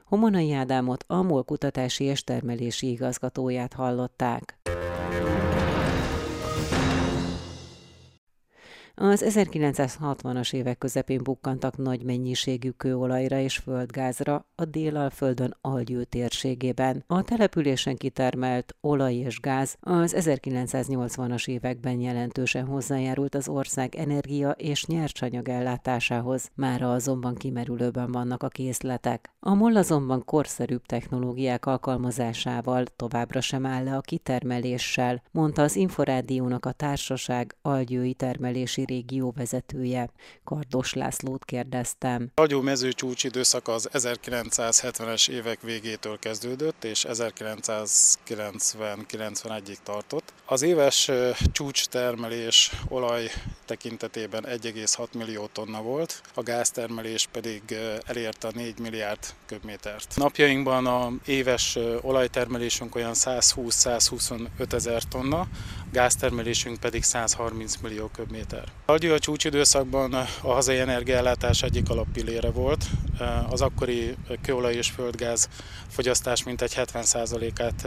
Homonai 0.05 0.53
Ádámot 0.53 1.05
a 1.07 1.23
MOL 1.23 1.45
kutatási 1.45 2.05
és 2.05 2.25
termelési 2.25 2.91
igazgatóját 2.91 3.73
hallották. 3.73 4.59
Az 8.99 9.25
1960-as 9.29 10.53
évek 10.53 10.79
közepén 10.79 11.23
bukkantak 11.23 11.77
nagy 11.77 12.03
mennyiségű 12.03 12.71
kőolajra 12.71 13.39
és 13.39 13.57
földgázra 13.57 14.47
a 14.55 14.65
Délalföldön 14.65 15.57
Algyő 15.61 16.05
térségében. 16.05 17.05
A 17.07 17.23
településen 17.23 17.97
kitermelt 17.97 18.77
olaj 18.81 19.15
és 19.15 19.41
gáz 19.41 19.77
az 19.81 20.15
1980-as 20.19 21.49
években 21.49 22.01
jelentősen 22.01 22.67
hozzájárult 22.67 23.35
az 23.35 23.49
ország 23.49 23.95
energia 23.95 24.51
és 24.51 24.87
nyersanyag 24.87 25.49
ellátásához, 25.49 26.51
mára 26.55 26.93
azonban 26.93 27.35
kimerülőben 27.35 28.13
vannak 28.13 28.43
a 28.43 28.49
készletek. 28.49 29.31
A 29.41 29.55
MOL 29.55 29.77
azonban 29.77 30.25
korszerűbb 30.25 30.87
technológiák 30.87 31.67
alkalmazásával 31.67 32.85
továbbra 32.97 33.41
sem 33.41 33.67
áll 33.67 33.85
le 33.85 33.97
a 33.97 34.01
kitermeléssel, 34.01 35.23
mondta 35.31 35.63
az 35.63 35.77
Inforádiónak 35.77 36.65
a 36.65 36.73
társaság 36.73 37.57
algyői 37.63 38.15
termelési 38.15 38.85
régió 38.87 39.33
vezetője. 39.37 40.11
Kardos 40.45 40.93
Lászlót 40.93 41.45
kérdeztem. 41.45 42.31
Agyó 42.35 42.61
mező 42.61 42.93
csúcsidőszak 42.93 43.69
az 43.69 43.89
1970-es 43.93 45.29
évek 45.29 45.61
végétől 45.61 46.19
kezdődött, 46.19 46.85
és 46.85 47.07
1990-91-ig 47.09 49.77
tartott. 49.83 50.33
Az 50.45 50.63
éves 50.63 51.11
csúcstermelés 51.53 52.73
olaj 52.89 53.31
tekintetében 53.65 54.45
1,6 54.47 55.13
millió 55.13 55.49
tonna 55.53 55.83
volt, 55.83 56.21
a 56.35 56.43
gáztermelés 56.43 57.29
pedig 57.33 57.63
elérte 58.05 58.49
a 58.49 58.51
4 58.55 58.79
milliárd 58.79 59.27
köbmétert. 59.47 60.17
Napjainkban 60.17 60.87
a 60.87 61.13
éves 61.25 61.79
olajtermelésünk 62.01 62.95
olyan 62.95 63.13
120-125 63.15 64.73
ezer 64.73 65.03
tonna, 65.03 65.47
gáztermelésünk 65.93 66.81
pedig 66.81 67.03
130 67.03 67.77
millió 67.77 68.11
köbméter. 68.17 68.65
A 68.87 69.19
csúcsidőszakban 69.19 70.13
a 70.15 70.27
hazai 70.43 70.79
energiállátás 70.79 71.63
egyik 71.63 71.91
alappillére 71.91 72.51
volt. 72.51 72.85
Az 73.51 73.61
akkori 73.61 74.15
kőolaj 74.43 74.75
és 74.75 74.91
földgáz 74.91 75.49
fogyasztás 75.89 76.43
mintegy 76.43 76.73
70%-át 76.77 77.87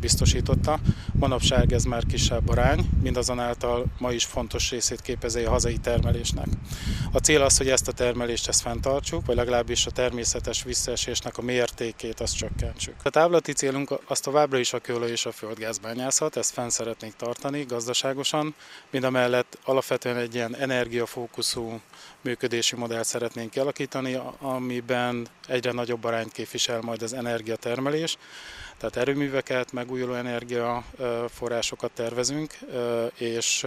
biztosította. 0.00 0.78
Manapság 1.12 1.72
ez 1.72 1.84
már 1.84 2.02
kisebb 2.06 2.48
arány, 2.48 2.88
mindazonáltal 3.02 3.84
ma 3.98 4.12
is 4.12 4.24
fontos 4.24 4.70
részét 4.70 5.00
képezi 5.00 5.44
a 5.44 5.50
hazai 5.50 5.78
termelésnek. 5.78 6.46
A 7.12 7.18
cél 7.18 7.42
az, 7.42 7.56
hogy 7.56 7.68
ezt 7.68 7.88
a 7.88 7.92
termelést 7.92 8.48
ezt 8.48 8.60
fenntartsuk, 8.60 9.26
vagy 9.26 9.36
legalábbis 9.36 9.86
a 9.86 9.90
természetes 9.90 10.62
visszaesésnek 10.62 11.38
a 11.38 11.42
mértékét 11.42 12.20
azt 12.20 12.36
csökkentsük. 12.36 12.94
A 13.02 13.10
távlati 13.10 13.52
célunk 13.52 14.00
az 14.06 14.20
továbbra 14.20 14.58
is 14.58 14.72
a 14.72 14.78
kőolaj 14.78 15.10
és 15.10 15.26
a 15.26 15.32
földgáz 15.32 15.78
bányászat, 15.78 16.36
ezt 16.36 16.52
fenn 16.52 16.68
szeretnénk 16.68 17.16
tartani 17.16 17.64
gazdaságosan, 17.64 18.54
mind 18.90 19.04
a 19.04 19.10
mellett 19.10 19.58
alapvetően 19.64 20.16
egy 20.16 20.34
ilyen 20.34 20.56
energiafókuszú 20.56 21.80
működési 22.20 22.76
modellt 22.76 23.04
szeretnénk 23.04 23.50
kialakítani, 23.50 24.18
amiben 24.38 25.26
egyre 25.48 25.72
nagyobb 25.72 26.04
arányt 26.04 26.32
képvisel 26.32 26.80
majd 26.80 27.02
az 27.02 27.12
energiatermelés, 27.12 28.16
tehát 28.78 28.96
erőműveket, 28.96 29.72
megújuló 29.72 30.14
energiaforrásokat 30.14 31.90
tervezünk, 31.90 32.58
és 33.14 33.66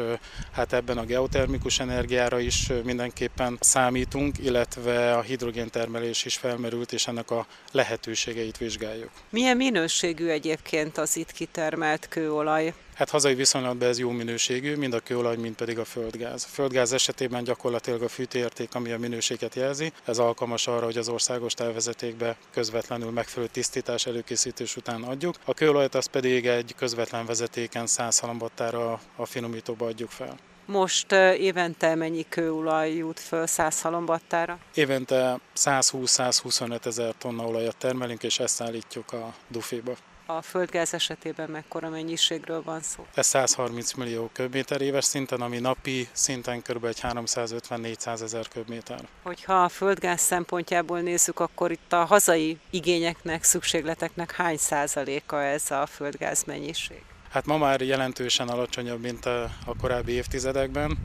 hát 0.51 0.73
ebben 0.73 0.97
a 0.97 1.05
geotermikus 1.05 1.79
energiára 1.79 2.39
is 2.39 2.71
mindenképpen 2.83 3.57
számítunk, 3.59 4.37
illetve 4.37 5.15
a 5.17 5.21
hidrogéntermelés 5.21 6.25
is 6.25 6.37
felmerült, 6.37 6.91
és 6.91 7.07
ennek 7.07 7.31
a 7.31 7.47
lehetőségeit 7.71 8.57
vizsgáljuk. 8.57 9.09
Milyen 9.29 9.57
minőségű 9.57 10.27
egyébként 10.27 10.97
az 10.97 11.17
itt 11.17 11.31
kitermelt 11.31 12.07
kőolaj? 12.07 12.73
Hát 12.97 13.09
hazai 13.09 13.35
viszonylatban 13.35 13.87
ez 13.87 13.99
jó 13.99 14.09
minőségű, 14.09 14.75
mind 14.75 14.93
a 14.93 14.99
kőolaj, 14.99 15.35
mind 15.35 15.55
pedig 15.55 15.79
a 15.79 15.85
földgáz. 15.85 16.43
A 16.43 16.53
földgáz 16.53 16.93
esetében 16.93 17.43
gyakorlatilag 17.43 18.01
a 18.01 18.07
fűtőérték, 18.07 18.75
ami 18.75 18.91
a 18.91 18.97
minőséget 18.97 19.55
jelzi, 19.55 19.91
ez 20.05 20.17
alkalmas 20.17 20.67
arra, 20.67 20.85
hogy 20.85 20.97
az 20.97 21.09
országos 21.09 21.53
tervezetékbe 21.53 22.37
közvetlenül 22.51 23.11
megfelelő 23.11 23.51
tisztítás 23.51 24.05
előkészítés 24.05 24.75
után 24.75 25.03
adjuk. 25.03 25.35
A 25.45 25.53
kőolajat 25.53 25.95
az 25.95 26.05
pedig 26.05 26.45
egy 26.47 26.73
közvetlen 26.77 27.25
vezetéken 27.25 27.87
100 27.87 28.19
halombattára 28.19 28.99
a 29.15 29.25
finomítóba 29.25 29.85
adjuk 29.85 30.09
fel. 30.09 30.37
Most 30.67 31.11
évente 31.37 31.95
mennyi 31.95 32.25
kőolaj 32.29 32.93
jut 32.93 33.19
föl 33.19 33.47
100 33.47 33.81
halombattára? 33.81 34.57
Évente 34.73 35.39
120-125 35.55 36.85
ezer 36.85 37.13
tonna 37.17 37.43
olajat 37.43 37.77
termelünk, 37.77 38.23
és 38.23 38.39
ezt 38.39 38.55
szállítjuk 38.55 39.11
a 39.11 39.33
Duféba. 39.47 39.95
A 40.25 40.41
földgáz 40.41 40.93
esetében 40.93 41.49
mekkora 41.49 41.89
mennyiségről 41.89 42.63
van 42.63 42.81
szó? 42.81 43.05
Ez 43.13 43.25
130 43.25 43.93
millió 43.93 44.29
köbméter 44.33 44.81
éves 44.81 45.05
szinten, 45.05 45.41
ami 45.41 45.59
napi 45.59 46.07
szinten 46.11 46.61
kb. 46.61 46.85
egy 46.85 46.99
350-400 47.01 48.21
ezer 48.21 48.47
köbméter. 48.47 48.99
Hogyha 49.23 49.63
a 49.63 49.69
földgáz 49.69 50.21
szempontjából 50.21 50.99
nézzük, 50.99 51.39
akkor 51.39 51.71
itt 51.71 51.93
a 51.93 52.05
hazai 52.05 52.57
igényeknek, 52.69 53.43
szükségleteknek 53.43 54.31
hány 54.31 54.57
százaléka 54.57 55.43
ez 55.43 55.71
a 55.71 55.85
földgáz 55.85 56.43
mennyiség? 56.43 57.01
Hát 57.29 57.45
ma 57.45 57.57
már 57.57 57.81
jelentősen 57.81 58.47
alacsonyabb, 58.47 59.01
mint 59.01 59.25
a, 59.25 59.49
korábbi 59.81 60.11
évtizedekben. 60.11 60.97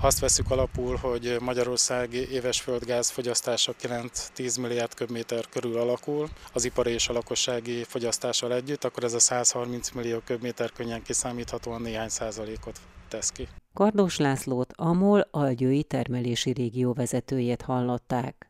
Azt 0.00 0.18
veszük 0.18 0.50
alapul, 0.50 0.96
hogy 0.96 1.36
Magyarország 1.40 2.12
éves 2.14 2.60
földgáz 2.60 3.10
fogyasztása 3.10 3.74
9-10 3.82 4.60
milliárd 4.60 4.94
köbméter 4.94 5.44
körül 5.48 5.78
alakul, 5.78 6.28
az 6.52 6.64
ipari 6.64 6.90
és 6.90 7.08
a 7.08 7.12
lakossági 7.12 7.84
fogyasztással 7.84 8.52
együtt, 8.52 8.84
akkor 8.84 9.04
ez 9.04 9.14
a 9.14 9.18
130 9.18 9.90
millió 9.90 10.18
köbméter 10.24 10.72
könnyen 10.72 11.02
kiszámíthatóan 11.02 11.82
néhány 11.82 12.08
százalékot 12.08 12.80
tesz 13.08 13.30
ki. 13.30 13.48
Kardós 13.74 14.16
Lászlót, 14.16 14.72
a 14.76 14.92
MOL 14.92 15.28
algyői 15.30 15.82
termelési 15.82 16.52
régió 16.52 16.92
vezetőjét 16.92 17.62
hallották. 17.62 18.47